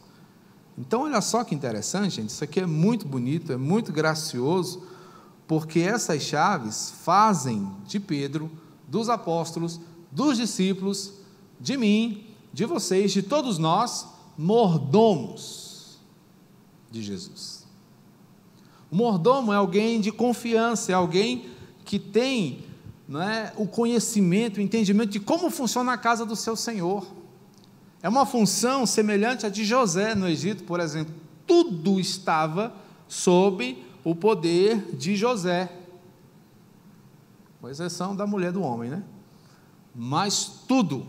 Então, 0.77 1.03
olha 1.03 1.21
só 1.21 1.43
que 1.43 1.53
interessante, 1.53 2.15
gente. 2.15 2.29
Isso 2.29 2.43
aqui 2.43 2.59
é 2.59 2.65
muito 2.65 3.07
bonito, 3.07 3.51
é 3.51 3.57
muito 3.57 3.91
gracioso, 3.91 4.83
porque 5.47 5.79
essas 5.79 6.23
chaves 6.23 6.93
fazem 7.03 7.69
de 7.85 7.99
Pedro, 7.99 8.49
dos 8.87 9.09
apóstolos, 9.09 9.79
dos 10.11 10.37
discípulos, 10.37 11.13
de 11.59 11.77
mim, 11.77 12.22
de 12.53 12.65
vocês, 12.65 13.11
de 13.11 13.23
todos 13.23 13.57
nós, 13.57 14.07
mordomos 14.37 15.97
de 16.91 17.01
Jesus. 17.01 17.65
O 18.91 18.95
mordomo 18.95 19.51
é 19.51 19.55
alguém 19.55 19.99
de 19.99 20.11
confiança, 20.11 20.91
é 20.91 20.95
alguém 20.95 21.49
que 21.83 21.97
tem 21.97 22.63
não 23.07 23.21
é, 23.21 23.51
o 23.57 23.67
conhecimento, 23.67 24.57
o 24.57 24.61
entendimento 24.61 25.09
de 25.09 25.19
como 25.19 25.49
funciona 25.49 25.93
a 25.93 25.97
casa 25.97 26.25
do 26.25 26.35
seu 26.35 26.55
Senhor. 26.55 27.05
É 28.01 28.07
uma 28.07 28.25
função 28.25 28.85
semelhante 28.85 29.45
à 29.45 29.49
de 29.49 29.65
José 29.65 30.13
no 30.13 30.27
Egito, 30.27 30.63
por 30.63 30.79
exemplo. 30.79 31.13
Tudo 31.45 31.99
estava 31.99 32.73
sob 33.07 33.83
o 34.03 34.13
poder 34.13 34.95
de 34.95 35.15
José, 35.15 35.71
com 37.59 37.69
exceção 37.69 38.15
da 38.15 38.27
mulher 38.27 38.51
do 38.51 38.61
homem, 38.61 38.89
né? 38.89 39.03
Mas 39.95 40.63
tudo 40.67 41.05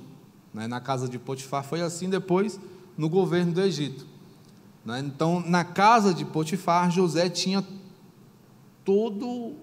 né? 0.55 0.69
Na 0.69 0.81
casa 0.81 1.09
de 1.09 1.19
Potifar 1.19 1.65
foi 1.65 1.83
assim 1.83 2.09
depois 2.09 2.61
no 2.97 3.09
governo 3.09 3.53
do 3.53 3.61
Egito. 3.61 4.07
Né? 4.85 5.01
Então, 5.01 5.43
na 5.45 5.65
casa 5.65 6.15
de 6.15 6.25
Potifar, 6.25 6.91
José 6.91 7.29
tinha 7.29 7.65
todo 8.85 9.57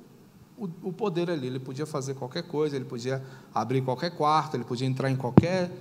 o 0.84 0.94
poder 0.94 1.30
ali. 1.30 1.48
Ele 1.48 1.60
podia 1.60 1.86
fazer 1.86 2.14
qualquer 2.14 2.44
coisa, 2.44 2.76
ele 2.76 2.86
podia 2.86 3.24
abrir 3.54 3.82
qualquer 3.82 4.12
quarto, 4.12 4.56
ele 4.56 4.64
podia 4.64 4.86
entrar 4.86 5.10
em 5.10 5.16
qualquer 5.16 5.72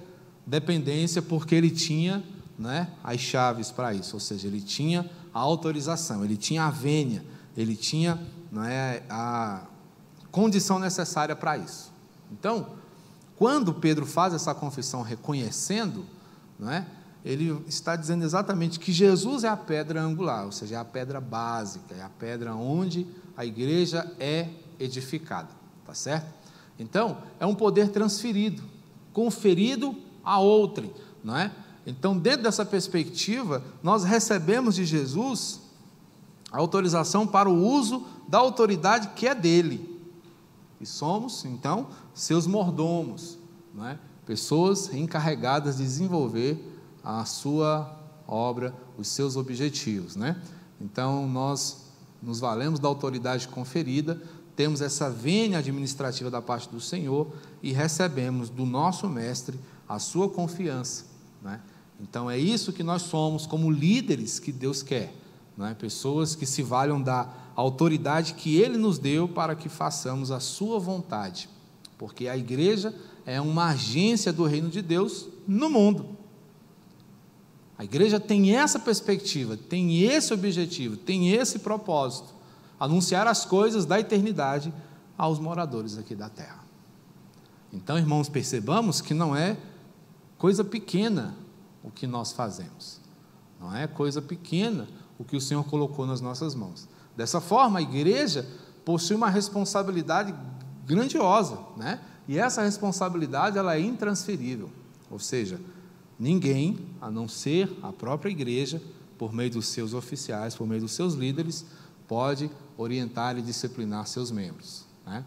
dependência, 0.47 1.21
porque 1.21 1.55
ele 1.55 1.71
tinha 1.71 2.25
né, 2.59 2.91
as 3.03 3.21
chaves 3.21 3.71
para 3.71 3.93
isso. 3.93 4.17
Ou 4.17 4.21
seja, 4.21 4.47
ele 4.47 4.61
tinha 4.61 5.09
a 5.35 5.41
autorização, 5.41 6.25
ele 6.25 6.37
tinha 6.37 6.65
a 6.65 6.71
vênia, 6.71 7.23
ele 7.57 7.77
tinha 7.77 8.19
né, 8.51 9.03
a 9.11 9.65
condição 10.31 10.79
necessária 10.79 11.37
para 11.37 11.59
isso. 11.59 11.93
Então, 12.33 12.80
quando 13.41 13.73
Pedro 13.73 14.05
faz 14.05 14.35
essa 14.35 14.55
confissão 14.55 15.01
reconhecendo, 15.01 16.05
não 16.59 16.71
é? 16.71 16.87
ele 17.25 17.59
está 17.67 17.97
dizendo 17.97 18.23
exatamente 18.23 18.79
que 18.79 18.93
Jesus 18.93 19.45
é 19.45 19.49
a 19.49 19.57
pedra 19.57 20.03
angular, 20.03 20.45
ou 20.45 20.53
seja, 20.53 20.75
é 20.75 20.79
a 20.79 20.85
pedra 20.85 21.23
básica, 21.23 21.95
é 21.95 22.03
a 22.03 22.11
pedra 22.11 22.55
onde 22.55 23.07
a 23.35 23.47
igreja 23.47 24.15
é 24.21 24.47
edificada, 24.79 25.49
tá 25.87 25.95
certo? 25.95 26.27
Então, 26.79 27.17
é 27.41 27.47
um 27.47 27.55
poder 27.55 27.89
transferido, 27.89 28.63
conferido 29.11 29.97
a 30.23 30.39
outrem, 30.39 30.93
não 31.25 31.35
é? 31.35 31.51
Então, 31.87 32.19
dentro 32.19 32.43
dessa 32.43 32.67
perspectiva, 32.67 33.65
nós 33.83 34.05
recebemos 34.05 34.75
de 34.75 34.85
Jesus 34.85 35.63
a 36.53 36.59
autorização 36.59 37.27
para 37.27 37.49
o 37.49 37.57
uso 37.57 38.07
da 38.29 38.37
autoridade 38.37 39.09
que 39.17 39.27
é 39.27 39.35
dele. 39.35 39.90
E 40.81 40.87
somos, 40.87 41.45
então, 41.45 41.89
seus 42.15 42.47
mordomos, 42.47 43.39
não 43.75 43.87
é? 43.87 43.99
pessoas 44.25 44.93
encarregadas 44.95 45.77
de 45.77 45.83
desenvolver 45.83 46.79
a 47.03 47.25
sua 47.25 47.99
obra, 48.27 48.75
os 48.97 49.09
seus 49.09 49.37
objetivos. 49.37 50.17
Né? 50.17 50.41
Então, 50.81 51.29
nós 51.29 51.91
nos 52.23 52.41
valemos 52.41 52.79
da 52.79 52.89
autoridade 52.89 53.49
conferida, 53.49 54.21
temos 54.55 54.81
essa 54.81 55.09
vênia 55.11 55.59
administrativa 55.59 56.31
da 56.31 56.43
parte 56.43 56.69
do 56.69 56.81
Senhor 56.81 57.33
e 57.63 57.73
recebemos 57.73 58.51
do 58.51 58.67
nosso 58.67 59.09
mestre 59.09 59.59
a 59.89 59.99
sua 59.99 60.29
confiança. 60.29 61.07
Né? 61.43 61.61
Então 62.01 62.31
é 62.31 62.39
isso 62.39 62.73
que 62.73 62.83
nós 62.83 63.03
somos 63.03 63.47
como 63.47 63.71
líderes 63.71 64.39
que 64.39 64.53
Deus 64.53 64.83
quer. 64.83 65.15
Né? 65.57 65.75
Pessoas 65.79 66.35
que 66.35 66.47
se 66.47 66.63
valham 66.63 67.01
da 67.01 67.33
autoridade 67.55 68.35
que 68.35 68.57
Ele 68.57 68.77
nos 68.77 68.99
deu 68.99 69.29
para 69.29 69.55
que 69.55 69.69
façamos 69.69 70.31
a 70.31 70.41
Sua 70.41 70.79
vontade. 70.79 71.49
Porque 71.99 72.29
a 72.29 72.37
igreja 72.37 72.95
é 73.27 73.41
uma 73.41 73.69
agência 73.69 74.33
do 74.33 74.45
reino 74.45 74.69
de 74.69 74.83
Deus 74.83 75.29
no 75.47 75.69
mundo. 75.69 76.17
A 77.77 77.85
igreja 77.85 78.21
tem 78.21 78.55
essa 78.55 78.79
perspectiva, 78.79 79.57
tem 79.57 80.03
esse 80.03 80.35
objetivo, 80.35 80.97
tem 80.97 81.33
esse 81.33 81.61
propósito: 81.61 82.35
anunciar 82.79 83.27
as 83.27 83.45
coisas 83.45 83.87
da 83.87 83.99
eternidade 83.99 84.73
aos 85.17 85.39
moradores 85.39 85.97
aqui 85.97 86.15
da 86.15 86.29
terra. 86.29 86.63
Então, 87.73 87.97
irmãos, 87.97 88.29
percebamos 88.29 89.01
que 89.01 89.15
não 89.15 89.35
é 89.35 89.57
coisa 90.37 90.65
pequena 90.65 91.35
o 91.83 91.91
que 91.91 92.07
nós 92.07 92.33
fazemos, 92.33 93.01
não 93.59 93.75
é 93.75 93.87
coisa 93.87 94.21
pequena 94.21 94.87
o 95.19 95.25
que 95.25 95.37
o 95.37 95.41
Senhor 95.41 95.65
colocou 95.65 96.07
nas 96.07 96.21
nossas 96.21 96.55
mãos. 96.55 96.89
Dessa 97.17 97.41
forma, 97.41 97.79
a 97.79 97.83
igreja 97.83 98.47
possui 98.85 99.17
uma 99.17 99.31
responsabilidade 99.31 100.35
grandiosa, 100.87 101.59
né? 101.77 102.01
E 102.29 102.39
essa 102.39 102.63
responsabilidade 102.63 103.59
ela 103.59 103.75
é 103.75 103.81
intransferível, 103.81 104.71
ou 105.11 105.19
seja, 105.19 105.59
Ninguém, 106.21 106.79
a 107.01 107.11
não 107.11 107.27
ser 107.27 107.75
a 107.83 107.91
própria 107.91 108.31
igreja, 108.31 108.81
por 109.17 109.33
meio 109.33 109.53
dos 109.53 109.69
seus 109.69 109.95
oficiais, 109.95 110.55
por 110.55 110.67
meio 110.67 110.83
dos 110.83 110.93
seus 110.93 111.15
líderes, 111.15 111.65
pode 112.07 112.51
orientar 112.77 113.39
e 113.39 113.43
disciplinar 113.43 114.07
seus 114.07 114.31
membros. 114.31 114.85
Né? 115.07 115.25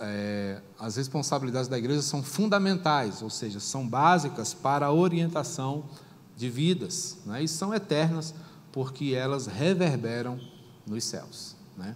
É, 0.00 0.62
as 0.78 0.96
responsabilidades 0.96 1.68
da 1.68 1.76
igreja 1.76 2.00
são 2.00 2.22
fundamentais, 2.22 3.20
ou 3.20 3.28
seja, 3.28 3.60
são 3.60 3.86
básicas 3.86 4.54
para 4.54 4.86
a 4.86 4.92
orientação 4.92 5.84
de 6.34 6.48
vidas, 6.48 7.18
né? 7.26 7.42
e 7.42 7.48
são 7.48 7.74
eternas, 7.74 8.34
porque 8.72 9.12
elas 9.14 9.46
reverberam 9.46 10.40
nos 10.86 11.04
céus. 11.04 11.56
Né? 11.76 11.94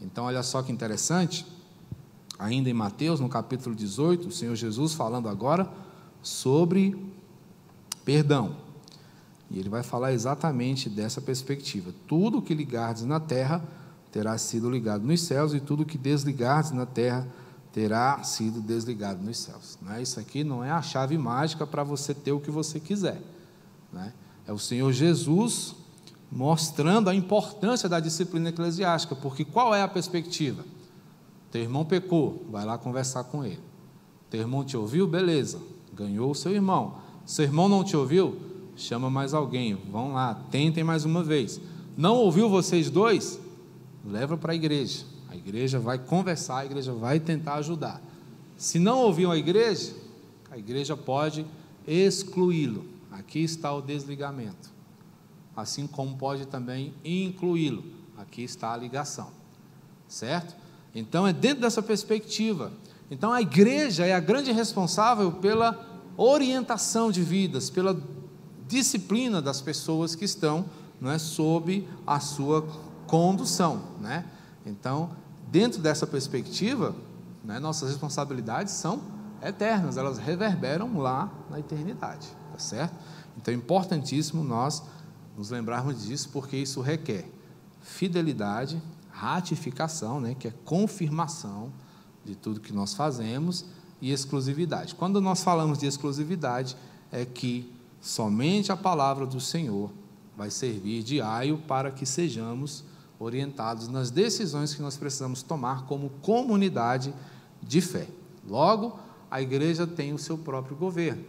Então, 0.00 0.24
olha 0.24 0.42
só 0.42 0.62
que 0.62 0.70
interessante, 0.70 1.46
ainda 2.38 2.68
em 2.68 2.74
Mateus, 2.74 3.20
no 3.20 3.28
capítulo 3.28 3.74
18, 3.74 4.28
o 4.28 4.32
Senhor 4.32 4.54
Jesus 4.54 4.92
falando 4.92 5.28
agora 5.28 5.68
sobre 6.22 6.96
perdão. 8.04 8.56
E 9.50 9.58
ele 9.58 9.68
vai 9.68 9.82
falar 9.82 10.12
exatamente 10.12 10.90
dessa 10.90 11.20
perspectiva. 11.20 11.92
Tudo 12.06 12.42
que 12.42 12.54
ligardes 12.54 13.04
na 13.04 13.20
terra 13.20 13.62
terá 14.10 14.36
sido 14.38 14.70
ligado 14.70 15.04
nos 15.04 15.20
céus, 15.22 15.54
e 15.54 15.60
tudo 15.60 15.84
que 15.84 15.98
desligardes 15.98 16.72
na 16.72 16.86
terra 16.86 17.26
terá 17.72 18.22
sido 18.22 18.60
desligado 18.60 19.22
nos 19.22 19.38
céus. 19.38 19.78
Não 19.82 19.92
é? 19.92 20.02
Isso 20.02 20.18
aqui 20.18 20.42
não 20.42 20.64
é 20.64 20.70
a 20.70 20.80
chave 20.80 21.18
mágica 21.18 21.66
para 21.66 21.84
você 21.84 22.14
ter 22.14 22.32
o 22.32 22.40
que 22.40 22.50
você 22.50 22.80
quiser. 22.80 23.20
É? 23.94 24.12
é 24.48 24.52
o 24.52 24.58
Senhor 24.58 24.92
Jesus 24.92 25.74
mostrando 26.30 27.08
a 27.08 27.14
importância 27.14 27.88
da 27.88 28.00
disciplina 28.00 28.48
eclesiástica, 28.48 29.14
porque 29.14 29.44
qual 29.44 29.74
é 29.74 29.82
a 29.82 29.88
perspectiva? 29.88 30.64
Teu 31.50 31.62
irmão 31.62 31.84
pecou, 31.84 32.44
vai 32.50 32.64
lá 32.64 32.76
conversar 32.76 33.24
com 33.24 33.44
ele. 33.44 33.60
Teu 34.28 34.40
irmão 34.40 34.64
te 34.64 34.76
ouviu, 34.76 35.06
beleza, 35.06 35.60
ganhou 35.94 36.30
o 36.30 36.34
seu 36.34 36.52
irmão. 36.52 36.96
Seu 37.24 37.44
irmão 37.44 37.68
não 37.68 37.84
te 37.84 37.96
ouviu? 37.96 38.36
Chama 38.76 39.08
mais 39.08 39.32
alguém, 39.32 39.74
vão 39.90 40.12
lá, 40.12 40.34
tentem 40.50 40.84
mais 40.84 41.04
uma 41.04 41.22
vez. 41.22 41.60
Não 41.96 42.16
ouviu 42.16 42.48
vocês 42.48 42.90
dois? 42.90 43.40
Leva 44.04 44.36
para 44.36 44.52
a 44.52 44.54
igreja. 44.56 45.04
A 45.28 45.36
igreja 45.36 45.78
vai 45.78 45.98
conversar, 45.98 46.58
a 46.58 46.66
igreja 46.66 46.92
vai 46.92 47.18
tentar 47.18 47.54
ajudar. 47.54 48.02
Se 48.56 48.78
não 48.78 48.98
ouviu 48.98 49.30
a 49.30 49.36
igreja, 49.36 49.94
a 50.50 50.58
igreja 50.58 50.96
pode 50.96 51.46
excluí-lo. 51.86 52.84
Aqui 53.10 53.40
está 53.40 53.72
o 53.72 53.80
desligamento. 53.80 54.75
Assim 55.56 55.86
como 55.86 56.16
pode 56.16 56.46
também 56.46 56.92
incluí-lo. 57.04 57.84
Aqui 58.18 58.42
está 58.42 58.72
a 58.72 58.76
ligação. 58.76 59.30
Certo? 60.06 60.54
Então 60.94 61.26
é 61.26 61.32
dentro 61.32 61.62
dessa 61.62 61.82
perspectiva. 61.82 62.72
Então 63.10 63.32
a 63.32 63.40
igreja 63.40 64.04
é 64.04 64.12
a 64.12 64.20
grande 64.20 64.52
responsável 64.52 65.32
pela 65.32 65.78
orientação 66.16 67.10
de 67.10 67.22
vidas, 67.22 67.70
pela 67.70 67.98
disciplina 68.66 69.40
das 69.40 69.60
pessoas 69.60 70.14
que 70.14 70.24
estão 70.24 70.64
não 71.00 71.10
é, 71.10 71.18
sob 71.18 71.86
a 72.06 72.20
sua 72.20 72.66
condução. 73.06 73.82
Né? 74.00 74.24
Então, 74.64 75.10
dentro 75.48 75.80
dessa 75.80 76.06
perspectiva, 76.06 76.94
né, 77.44 77.58
nossas 77.58 77.90
responsabilidades 77.90 78.72
são 78.72 79.00
eternas, 79.42 79.96
elas 79.96 80.18
reverberam 80.18 80.98
lá 80.98 81.30
na 81.50 81.60
eternidade, 81.60 82.26
tá 82.52 82.58
certo? 82.58 82.94
Então 83.36 83.52
é 83.52 83.56
importantíssimo 83.56 84.42
nós 84.42 84.82
nos 85.36 85.50
lembrarmos 85.50 86.04
disso, 86.04 86.30
porque 86.32 86.56
isso 86.56 86.80
requer 86.80 87.28
fidelidade, 87.82 88.82
ratificação, 89.10 90.20
né, 90.20 90.34
que 90.38 90.48
é 90.48 90.54
confirmação 90.64 91.70
de 92.24 92.34
tudo 92.34 92.60
que 92.60 92.72
nós 92.72 92.94
fazemos, 92.94 93.64
e 94.00 94.12
exclusividade. 94.12 94.94
Quando 94.94 95.20
nós 95.20 95.42
falamos 95.42 95.78
de 95.78 95.86
exclusividade, 95.86 96.76
é 97.10 97.24
que 97.24 97.72
somente 98.00 98.70
a 98.70 98.76
palavra 98.76 99.26
do 99.26 99.40
Senhor 99.40 99.90
vai 100.36 100.50
servir 100.50 101.02
de 101.02 101.20
aio 101.20 101.58
para 101.58 101.90
que 101.90 102.04
sejamos 102.04 102.84
orientados 103.18 103.88
nas 103.88 104.10
decisões 104.10 104.74
que 104.74 104.82
nós 104.82 104.96
precisamos 104.96 105.42
tomar 105.42 105.86
como 105.86 106.10
comunidade 106.20 107.14
de 107.62 107.80
fé. 107.80 108.06
Logo, 108.46 108.98
a 109.30 109.40
igreja 109.40 109.86
tem 109.86 110.12
o 110.12 110.18
seu 110.18 110.36
próprio 110.36 110.76
governo, 110.76 111.24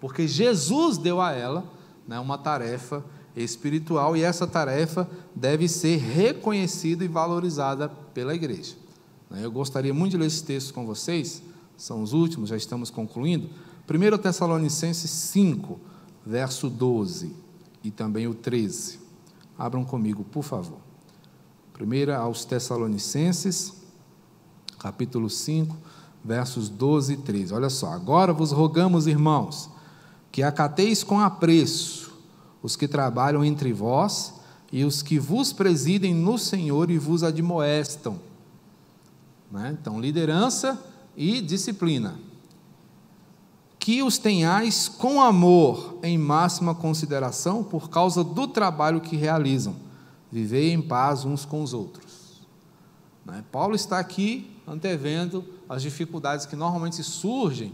porque 0.00 0.26
Jesus 0.26 0.98
deu 0.98 1.20
a 1.20 1.30
ela 1.30 1.64
né, 2.08 2.18
uma 2.18 2.36
tarefa 2.36 3.04
espiritual 3.36 4.16
e 4.16 4.22
essa 4.22 4.46
tarefa 4.46 5.08
deve 5.34 5.68
ser 5.68 5.98
reconhecida 5.98 7.04
e 7.04 7.08
valorizada 7.08 7.88
pela 7.88 8.34
igreja. 8.34 8.74
Eu 9.30 9.52
gostaria 9.52 9.94
muito 9.94 10.12
de 10.12 10.18
ler 10.18 10.26
esse 10.26 10.42
texto 10.42 10.74
com 10.74 10.84
vocês 10.84 11.42
são 11.80 12.02
os 12.02 12.12
últimos, 12.12 12.50
já 12.50 12.56
estamos 12.58 12.90
concluindo. 12.90 13.48
1 13.88 14.18
Tessalonicenses 14.18 15.10
5, 15.10 15.80
verso 16.26 16.68
12 16.68 17.34
e 17.82 17.90
também 17.90 18.26
o 18.26 18.34
13. 18.34 19.00
Abram 19.58 19.82
comigo, 19.82 20.22
por 20.22 20.44
favor. 20.44 20.78
1 21.80 22.12
aos 22.14 22.44
Tessalonicenses, 22.44 23.72
capítulo 24.78 25.30
5, 25.30 25.74
versos 26.22 26.68
12 26.68 27.14
e 27.14 27.16
13. 27.16 27.54
Olha 27.54 27.70
só, 27.70 27.92
agora 27.92 28.34
vos 28.34 28.52
rogamos, 28.52 29.06
irmãos, 29.06 29.70
que 30.30 30.42
acateis 30.42 31.02
com 31.02 31.18
apreço 31.18 32.09
os 32.62 32.76
que 32.76 32.86
trabalham 32.86 33.44
entre 33.44 33.72
vós 33.72 34.34
e 34.72 34.84
os 34.84 35.02
que 35.02 35.18
vos 35.18 35.52
presidem 35.52 36.14
no 36.14 36.38
Senhor 36.38 36.90
e 36.90 36.98
vos 36.98 37.22
admoestam. 37.22 38.20
Né? 39.50 39.76
Então, 39.80 40.00
liderança 40.00 40.78
e 41.16 41.40
disciplina. 41.40 42.18
Que 43.78 44.02
os 44.02 44.18
tenhais 44.18 44.88
com 44.88 45.20
amor 45.20 45.98
em 46.02 46.16
máxima 46.16 46.74
consideração 46.74 47.64
por 47.64 47.88
causa 47.88 48.22
do 48.22 48.46
trabalho 48.46 49.00
que 49.00 49.16
realizam. 49.16 49.74
Vivei 50.30 50.72
em 50.72 50.80
paz 50.80 51.24
uns 51.24 51.44
com 51.44 51.62
os 51.62 51.74
outros. 51.74 52.42
Né? 53.24 53.42
Paulo 53.50 53.74
está 53.74 53.98
aqui 53.98 54.56
antevendo 54.66 55.44
as 55.68 55.82
dificuldades 55.82 56.46
que 56.46 56.54
normalmente 56.54 57.02
surgem 57.02 57.72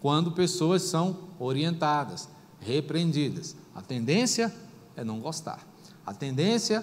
quando 0.00 0.30
pessoas 0.30 0.82
são 0.82 1.16
orientadas, 1.38 2.28
repreendidas. 2.60 3.56
A 3.76 3.82
tendência 3.82 4.50
é 4.96 5.04
não 5.04 5.20
gostar, 5.20 5.60
a 6.06 6.14
tendência 6.14 6.82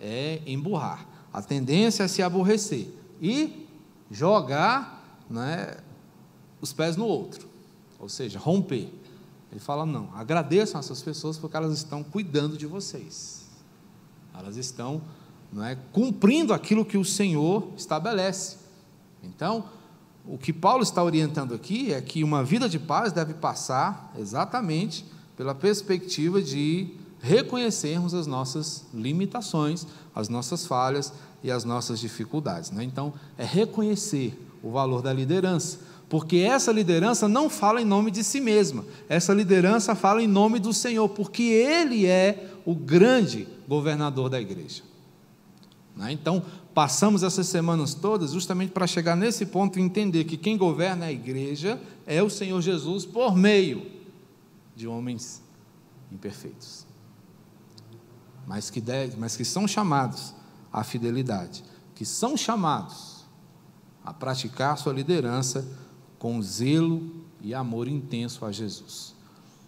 é 0.00 0.42
emburrar, 0.44 1.06
a 1.32 1.40
tendência 1.40 2.02
é 2.02 2.08
se 2.08 2.24
aborrecer 2.24 2.92
e 3.22 3.68
jogar 4.10 5.22
né, 5.30 5.76
os 6.60 6.72
pés 6.72 6.96
no 6.96 7.06
outro, 7.06 7.48
ou 8.00 8.08
seja, 8.08 8.36
romper. 8.36 8.92
Ele 9.52 9.60
fala: 9.60 9.86
não, 9.86 10.10
agradeçam 10.12 10.80
essas 10.80 11.00
pessoas 11.00 11.38
porque 11.38 11.56
elas 11.56 11.72
estão 11.72 12.02
cuidando 12.02 12.58
de 12.58 12.66
vocês, 12.66 13.44
elas 14.36 14.56
estão 14.56 15.00
não 15.52 15.64
é, 15.64 15.76
cumprindo 15.92 16.52
aquilo 16.52 16.84
que 16.84 16.98
o 16.98 17.04
Senhor 17.04 17.72
estabelece. 17.76 18.56
Então, 19.22 19.68
o 20.26 20.36
que 20.36 20.52
Paulo 20.52 20.82
está 20.82 21.00
orientando 21.00 21.54
aqui 21.54 21.94
é 21.94 22.02
que 22.02 22.24
uma 22.24 22.42
vida 22.42 22.68
de 22.68 22.80
paz 22.80 23.12
deve 23.12 23.34
passar 23.34 24.12
exatamente 24.18 25.13
pela 25.36 25.54
perspectiva 25.54 26.40
de 26.40 26.88
reconhecermos 27.20 28.12
as 28.12 28.26
nossas 28.26 28.84
limitações, 28.92 29.86
as 30.14 30.28
nossas 30.28 30.66
falhas 30.66 31.12
e 31.42 31.50
as 31.50 31.64
nossas 31.64 31.98
dificuldades. 31.98 32.70
Né? 32.70 32.84
Então, 32.84 33.14
é 33.38 33.44
reconhecer 33.44 34.38
o 34.62 34.70
valor 34.70 35.00
da 35.00 35.12
liderança, 35.12 35.78
porque 36.08 36.36
essa 36.36 36.70
liderança 36.70 37.26
não 37.26 37.48
fala 37.48 37.80
em 37.80 37.84
nome 37.84 38.10
de 38.10 38.22
si 38.22 38.40
mesma, 38.40 38.84
essa 39.08 39.32
liderança 39.32 39.94
fala 39.94 40.22
em 40.22 40.26
nome 40.26 40.58
do 40.58 40.72
Senhor, 40.72 41.08
porque 41.08 41.42
Ele 41.42 42.06
é 42.06 42.50
o 42.64 42.74
grande 42.74 43.48
governador 43.66 44.28
da 44.28 44.40
igreja. 44.40 44.82
Né? 45.96 46.12
Então, 46.12 46.42
passamos 46.74 47.22
essas 47.22 47.46
semanas 47.46 47.94
todas 47.94 48.32
justamente 48.32 48.70
para 48.70 48.86
chegar 48.86 49.16
nesse 49.16 49.46
ponto 49.46 49.78
e 49.78 49.82
entender 49.82 50.24
que 50.24 50.36
quem 50.36 50.58
governa 50.58 51.06
a 51.06 51.12
igreja 51.12 51.80
é 52.06 52.22
o 52.22 52.28
Senhor 52.28 52.60
Jesus 52.60 53.06
por 53.06 53.34
meio 53.34 53.93
de 54.74 54.86
homens 54.86 55.42
imperfeitos, 56.10 56.86
mas 58.46 58.70
que, 58.70 58.80
deve, 58.80 59.16
mas 59.16 59.36
que 59.36 59.44
são 59.44 59.66
chamados 59.66 60.34
à 60.72 60.84
fidelidade, 60.84 61.64
que 61.94 62.04
são 62.04 62.36
chamados 62.36 63.24
a 64.04 64.12
praticar 64.12 64.76
sua 64.76 64.92
liderança 64.92 65.66
com 66.18 66.40
zelo 66.42 67.24
e 67.40 67.54
amor 67.54 67.88
intenso 67.88 68.44
a 68.44 68.52
Jesus. 68.52 69.14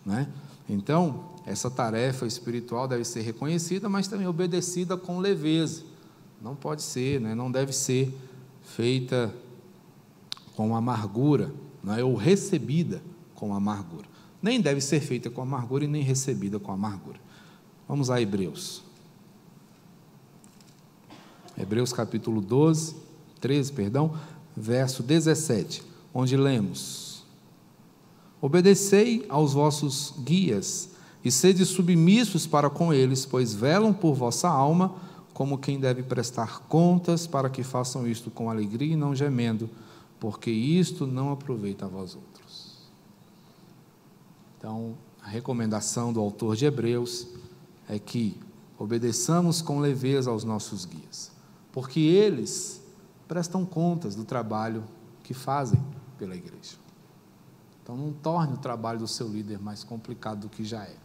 Né? 0.05 0.29
Então, 0.69 1.35
essa 1.47 1.71
tarefa 1.71 2.27
espiritual 2.27 2.87
deve 2.87 3.05
ser 3.05 3.23
reconhecida, 3.23 3.88
mas 3.88 4.09
também 4.09 4.27
obedecida 4.27 4.97
com 4.97 5.19
leveza 5.19 5.97
não 6.40 6.55
pode 6.55 6.83
ser, 6.83 7.21
né? 7.21 7.35
não 7.35 7.51
deve 7.51 7.73
ser 7.73 8.14
feita 8.62 9.35
com 10.55 10.77
amargura, 10.77 11.53
não 11.83 11.95
é? 11.95 12.05
ou 12.05 12.14
recebida 12.14 13.03
com 13.35 13.55
amargura. 13.55 14.07
Nem 14.46 14.61
deve 14.61 14.80
ser 14.80 15.00
feita 15.00 15.28
com 15.28 15.42
amargura 15.42 15.87
e 15.87 15.88
nem 15.88 16.04
recebida 16.04 16.61
com 16.61 16.70
amargura. 16.70 17.18
Vamos 17.88 18.11
a 18.11 18.22
Hebreus. 18.22 18.80
Hebreus 21.59 21.92
capítulo 21.92 22.40
12, 22.40 22.94
13, 23.40 23.72
perdão, 23.72 24.16
verso 24.56 25.02
17, 25.02 25.82
onde 26.14 26.37
lemos: 26.37 27.24
Obedecei 28.40 29.26
aos 29.28 29.52
vossos 29.52 30.14
guias 30.20 30.90
e 31.24 31.30
sede 31.32 31.66
submissos 31.66 32.46
para 32.46 32.70
com 32.70 32.94
eles, 32.94 33.26
pois 33.26 33.52
velam 33.52 33.92
por 33.92 34.14
vossa 34.14 34.48
alma 34.48 34.94
como 35.35 35.59
quem 35.59 35.80
deve 35.80 36.04
prestar 36.04 36.61
contas, 36.68 37.26
para 37.26 37.50
que 37.50 37.64
façam 37.64 38.06
isto 38.06 38.30
com 38.30 38.48
alegria 38.48 38.92
e 38.92 38.96
não 38.96 39.12
gemendo, 39.12 39.68
porque 40.20 40.52
isto 40.52 41.04
não 41.04 41.32
aproveita 41.32 41.87
a 41.87 41.88
vós 41.88 42.14
outros. 42.14 42.45
Então, 44.59 44.97
a 45.23 45.29
recomendação 45.29 46.12
do 46.12 46.21
autor 46.21 46.57
de 46.57 46.64
Hebreus 46.64 47.27
é 47.88 47.99
que 47.99 48.40
obedeçamos 48.79 49.62
com 49.62 49.81
leveza 49.81 50.31
aos 50.31 50.45
nossos 50.45 50.85
guias, 50.85 51.33
porque 51.73 52.01
eles 52.01 52.83
prestam 53.27 53.64
contas 53.64 54.14
do 54.14 54.25
trabalho 54.25 54.85
que 55.23 55.35
fazem 55.35 55.83
pela 56.19 56.35
igreja. 56.35 56.77
Então, 57.83 57.97
não 57.97 58.12
torne 58.12 58.55
o 58.55 58.59
trabalho 58.59 58.99
do 58.99 59.09
seu 59.09 59.29
líder 59.29 59.61
mais 59.61 59.85
complicado 59.85 60.40
do 60.40 60.49
que 60.49 60.64
já 60.64 60.83
é. 60.83 60.97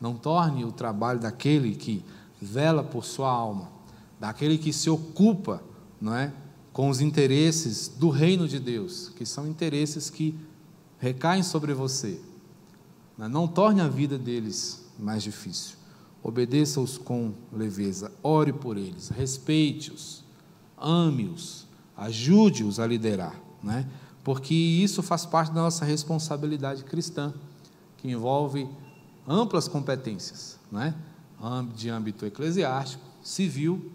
Não 0.00 0.14
torne 0.14 0.64
o 0.64 0.72
trabalho 0.72 1.20
daquele 1.20 1.74
que 1.74 2.04
vela 2.40 2.82
por 2.82 3.04
sua 3.04 3.30
alma, 3.30 3.70
daquele 4.18 4.58
que 4.58 4.72
se 4.72 4.90
ocupa, 4.90 5.62
não 6.00 6.14
é, 6.14 6.32
com 6.72 6.88
os 6.88 7.00
interesses 7.00 7.88
do 7.88 8.08
reino 8.08 8.48
de 8.48 8.58
Deus, 8.58 9.10
que 9.10 9.24
são 9.24 9.46
interesses 9.46 10.10
que 10.10 10.38
recaem 10.98 11.42
sobre 11.42 11.72
você. 11.72 12.20
Não, 13.16 13.26
é? 13.26 13.28
não 13.28 13.46
torne 13.46 13.80
a 13.80 13.88
vida 13.88 14.18
deles 14.18 14.84
mais 14.98 15.22
difícil. 15.22 15.76
Obedeça-os 16.22 16.98
com 16.98 17.34
leveza, 17.52 18.12
ore 18.22 18.52
por 18.52 18.76
eles, 18.76 19.08
respeite-os, 19.08 20.22
ame-os, 20.78 21.66
ajude-os 21.96 22.78
a 22.78 22.86
liderar, 22.86 23.34
né? 23.62 23.88
porque 24.22 24.54
isso 24.54 25.02
faz 25.02 25.26
parte 25.26 25.52
da 25.52 25.62
nossa 25.62 25.84
responsabilidade 25.84 26.84
cristã, 26.84 27.34
que 27.98 28.08
envolve 28.08 28.68
amplas 29.26 29.66
competências. 29.66 30.58
Né? 30.70 30.94
de 31.74 31.90
âmbito 31.90 32.24
eclesiástico, 32.24 33.02
civil. 33.22 33.90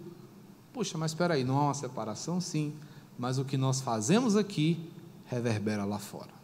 Puxa, 0.74 0.98
mas 0.98 1.12
espera 1.12 1.36
aí, 1.36 1.44
não 1.44 1.58
há 1.58 1.64
uma 1.66 1.74
separação? 1.74 2.42
Sim, 2.42 2.74
mas 3.18 3.38
o 3.40 3.46
que 3.46 3.58
nós 3.58 3.82
fazemos 3.82 4.36
aqui 4.36 4.90
reverbera 5.26 5.86
lá 5.86 5.98
fora. 5.98 6.37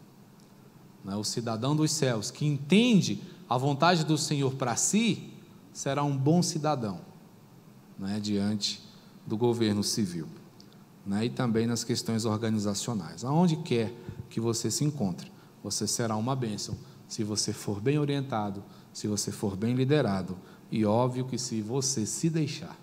É? 1.07 1.15
O 1.15 1.23
cidadão 1.23 1.75
dos 1.75 1.91
céus 1.91 2.31
que 2.31 2.45
entende 2.45 3.21
a 3.49 3.57
vontade 3.57 4.03
do 4.03 4.17
Senhor 4.17 4.55
para 4.55 4.75
si 4.75 5.31
será 5.71 6.03
um 6.03 6.15
bom 6.15 6.41
cidadão 6.41 7.01
é? 8.07 8.19
diante 8.19 8.81
do 9.25 9.37
governo 9.37 9.83
civil 9.83 10.27
é? 11.11 11.25
e 11.25 11.29
também 11.29 11.67
nas 11.67 11.83
questões 11.83 12.25
organizacionais. 12.25 13.23
Aonde 13.23 13.57
quer 13.57 13.93
que 14.29 14.39
você 14.39 14.71
se 14.71 14.83
encontre, 14.83 15.31
você 15.63 15.87
será 15.87 16.15
uma 16.15 16.35
bênção 16.35 16.77
se 17.07 17.23
você 17.23 17.53
for 17.53 17.79
bem 17.79 17.99
orientado, 17.99 18.63
se 18.91 19.07
você 19.07 19.31
for 19.31 19.55
bem 19.55 19.75
liderado 19.75 20.37
e 20.71 20.85
óbvio 20.85 21.25
que 21.25 21.37
se 21.37 21.61
você 21.61 22.05
se 22.05 22.29
deixar 22.29 22.77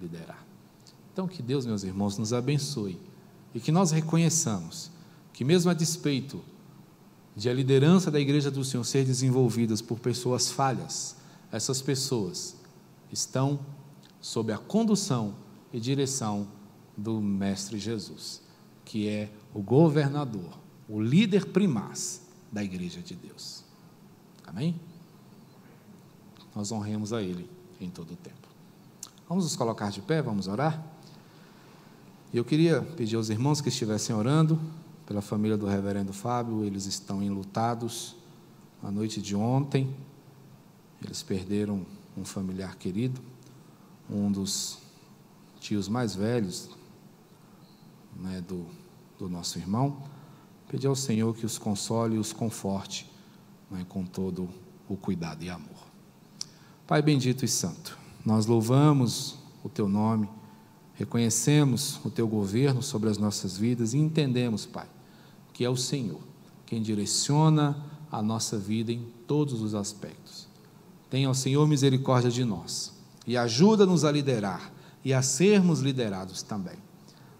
liderar. 0.00 0.46
Então, 1.12 1.26
que 1.26 1.42
Deus, 1.42 1.66
meus 1.66 1.82
irmãos, 1.82 2.16
nos 2.16 2.32
abençoe 2.32 2.98
e 3.54 3.60
que 3.60 3.72
nós 3.72 3.90
reconheçamos 3.90 4.90
que, 5.32 5.44
mesmo 5.44 5.70
a 5.70 5.74
despeito 5.74 6.42
de 7.34 7.48
a 7.48 7.54
liderança 7.54 8.10
da 8.10 8.20
Igreja 8.20 8.50
do 8.50 8.64
Senhor 8.64 8.84
ser 8.84 9.04
desenvolvidas 9.04 9.80
por 9.80 9.98
pessoas 9.98 10.50
falhas, 10.50 11.16
essas 11.50 11.80
pessoas 11.80 12.56
estão 13.10 13.58
sob 14.20 14.52
a 14.52 14.58
condução 14.58 15.34
e 15.72 15.80
direção 15.80 16.46
do 16.96 17.20
Mestre 17.20 17.78
Jesus, 17.78 18.42
que 18.84 19.08
é 19.08 19.30
o 19.54 19.62
governador, 19.62 20.58
o 20.88 21.00
líder 21.00 21.46
primaz 21.46 22.22
da 22.50 22.62
Igreja 22.62 23.00
de 23.00 23.14
Deus. 23.14 23.64
Amém? 24.46 24.78
nós 26.54 26.70
honremos 26.70 27.12
a 27.12 27.22
Ele 27.22 27.48
em 27.80 27.90
todo 27.90 28.12
o 28.12 28.16
tempo. 28.16 28.48
Vamos 29.28 29.44
nos 29.44 29.56
colocar 29.56 29.90
de 29.90 30.02
pé, 30.02 30.20
vamos 30.20 30.48
orar? 30.48 30.82
Eu 32.32 32.44
queria 32.44 32.82
pedir 32.82 33.16
aos 33.16 33.30
irmãos 33.30 33.60
que 33.60 33.68
estivessem 33.68 34.14
orando 34.14 34.60
pela 35.06 35.20
família 35.20 35.56
do 35.56 35.66
reverendo 35.66 36.12
Fábio, 36.12 36.64
eles 36.64 36.86
estão 36.86 37.22
enlutados 37.22 38.16
na 38.82 38.90
noite 38.90 39.20
de 39.20 39.34
ontem, 39.36 39.94
eles 41.02 41.22
perderam 41.22 41.84
um 42.16 42.24
familiar 42.24 42.76
querido, 42.76 43.20
um 44.10 44.30
dos 44.30 44.78
tios 45.60 45.88
mais 45.88 46.14
velhos 46.14 46.70
né, 48.16 48.40
do, 48.40 48.66
do 49.18 49.28
nosso 49.28 49.58
irmão. 49.58 50.02
Pedir 50.68 50.86
ao 50.86 50.96
Senhor 50.96 51.34
que 51.34 51.46
os 51.46 51.58
console 51.58 52.16
e 52.16 52.18
os 52.18 52.32
conforte 52.32 53.10
né, 53.70 53.84
com 53.88 54.04
todo 54.04 54.48
o 54.88 54.96
cuidado 54.96 55.42
e 55.42 55.50
amor. 55.50 55.86
Pai 56.86 57.00
bendito 57.00 57.44
e 57.44 57.48
santo, 57.48 57.98
nós 58.24 58.46
louvamos 58.46 59.38
o 59.62 59.68
teu 59.68 59.88
nome, 59.88 60.28
reconhecemos 61.02 61.98
o 62.04 62.10
teu 62.10 62.28
governo 62.28 62.80
sobre 62.80 63.10
as 63.10 63.18
nossas 63.18 63.56
vidas 63.56 63.92
e 63.92 63.98
entendemos, 63.98 64.64
Pai, 64.64 64.86
que 65.52 65.64
é 65.64 65.68
o 65.68 65.76
Senhor 65.76 66.20
quem 66.64 66.80
direciona 66.80 67.76
a 68.10 68.22
nossa 68.22 68.56
vida 68.56 68.92
em 68.92 69.04
todos 69.26 69.60
os 69.60 69.74
aspectos. 69.74 70.46
Tenha 71.10 71.28
o 71.28 71.34
Senhor 71.34 71.66
misericórdia 71.66 72.30
de 72.30 72.44
nós 72.44 72.92
e 73.26 73.36
ajuda-nos 73.36 74.04
a 74.04 74.12
liderar 74.12 74.72
e 75.04 75.12
a 75.12 75.22
sermos 75.22 75.80
liderados 75.80 76.40
também. 76.42 76.76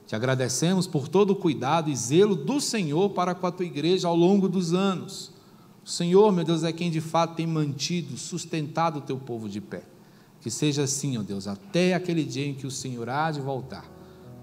Te 0.09 0.16
agradecemos 0.16 0.88
por 0.88 1.07
todo 1.07 1.31
o 1.31 1.37
cuidado 1.37 1.88
e 1.88 1.94
zelo 1.94 2.35
do 2.35 2.61
Senhor 2.61 3.11
para 3.11 3.33
com 3.33 3.46
a 3.46 3.53
tua 3.53 3.64
igreja 3.64 4.09
ao 4.09 4.16
longo 4.16 4.48
dos 4.48 4.75
anos. 4.75 5.31
O 5.85 5.88
Senhor, 5.88 6.33
meu 6.33 6.44
Deus, 6.44 6.64
é 6.64 6.72
quem 6.72 6.90
de 6.90 7.01
fato 7.01 7.37
tem 7.37 7.46
mantido, 7.46 8.16
sustentado 8.18 8.98
o 8.98 9.03
teu 9.03 9.18
povo 9.18 9.48
de 9.48 9.61
pé. 9.61 9.85
Que 10.42 10.50
seja 10.50 10.83
assim, 10.83 11.16
ó 11.16 11.22
Deus, 11.22 11.47
até 11.47 11.95
aquele 11.95 12.24
dia 12.24 12.47
em 12.47 12.55
que 12.55 12.66
o 12.66 12.70
Senhor 12.70 13.09
há 13.09 13.30
de 13.30 13.40
voltar, 13.40 13.84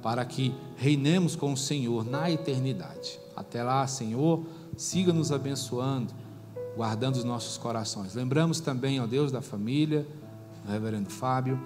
para 0.02 0.26
que 0.26 0.56
reinemos 0.78 1.36
com 1.36 1.54
o 1.54 1.58
Senhor 1.58 2.04
na 2.04 2.32
eternidade. 2.32 3.20
Até 3.36 3.62
lá, 3.62 3.86
Senhor, 3.86 4.44
siga 4.76 5.14
nos 5.14 5.32
abençoando, 5.32 6.14
guardando 6.76 7.18
os 7.18 7.24
nossos 7.24 7.58
corações. 7.58 8.16
Lembramos 8.16 8.60
também, 8.60 9.00
ó 9.00 9.06
Deus, 9.06 9.32
da 9.32 9.42
família, 9.42 10.08
do 10.66 10.72
reverendo 10.72 11.10
Fábio, 11.10 11.62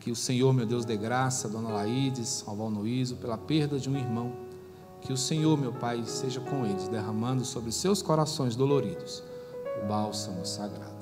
que 0.00 0.10
o 0.10 0.16
Senhor, 0.16 0.52
meu 0.52 0.64
Deus, 0.64 0.84
dê 0.84 0.96
graça, 0.96 1.48
Dona 1.48 1.68
Laídes, 1.68 2.42
ao 2.46 2.56
Valnoísio, 2.56 3.16
pela 3.16 3.36
perda 3.36 3.78
de 3.78 3.90
um 3.90 3.96
irmão 3.96 4.32
que 5.02 5.12
o 5.12 5.16
Senhor, 5.16 5.56
meu 5.56 5.72
Pai, 5.72 6.02
seja 6.06 6.40
com 6.40 6.66
eles, 6.66 6.88
derramando 6.88 7.44
sobre 7.44 7.70
seus 7.70 8.02
corações 8.02 8.56
doloridos 8.56 9.22
o 9.82 9.86
bálsamo 9.86 10.44
sagrado. 10.44 10.97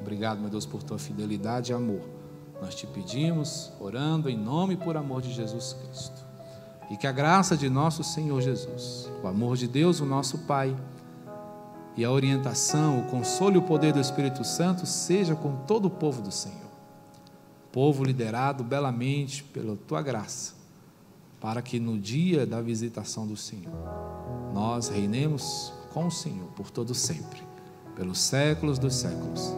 Obrigado, 0.00 0.40
meu 0.40 0.50
Deus, 0.50 0.66
por 0.66 0.82
tua 0.82 0.98
fidelidade 0.98 1.72
e 1.72 1.74
amor. 1.74 2.00
Nós 2.60 2.74
te 2.74 2.86
pedimos, 2.86 3.72
orando 3.80 4.28
em 4.28 4.36
nome 4.36 4.74
e 4.74 4.76
por 4.76 4.96
amor 4.96 5.22
de 5.22 5.32
Jesus 5.32 5.74
Cristo. 5.74 6.26
E 6.90 6.96
que 6.96 7.06
a 7.06 7.12
graça 7.12 7.56
de 7.56 7.68
nosso 7.68 8.02
Senhor 8.02 8.40
Jesus, 8.40 9.10
o 9.22 9.26
amor 9.28 9.56
de 9.56 9.68
Deus, 9.68 10.00
o 10.00 10.06
nosso 10.06 10.38
Pai, 10.38 10.76
e 11.96 12.04
a 12.04 12.10
orientação, 12.10 13.00
o 13.00 13.04
consolo 13.04 13.56
e 13.56 13.58
o 13.58 13.62
poder 13.62 13.92
do 13.92 14.00
Espírito 14.00 14.44
Santo 14.44 14.86
seja 14.86 15.34
com 15.34 15.56
todo 15.66 15.86
o 15.86 15.90
povo 15.90 16.22
do 16.22 16.30
Senhor. 16.30 16.68
Povo 17.72 18.04
liderado 18.04 18.62
belamente 18.64 19.42
pela 19.44 19.76
tua 19.76 20.00
graça 20.00 20.58
para 21.40 21.62
que 21.62 21.78
no 21.78 21.98
dia 21.98 22.46
da 22.46 22.60
visitação 22.60 23.26
do 23.26 23.36
Senhor 23.36 23.72
nós 24.52 24.88
reinemos 24.88 25.72
com 25.92 26.06
o 26.06 26.10
Senhor 26.10 26.48
por 26.56 26.70
todo 26.70 26.94
sempre, 26.94 27.42
pelos 27.94 28.18
séculos 28.18 28.78
dos 28.78 28.94
séculos. 28.94 29.52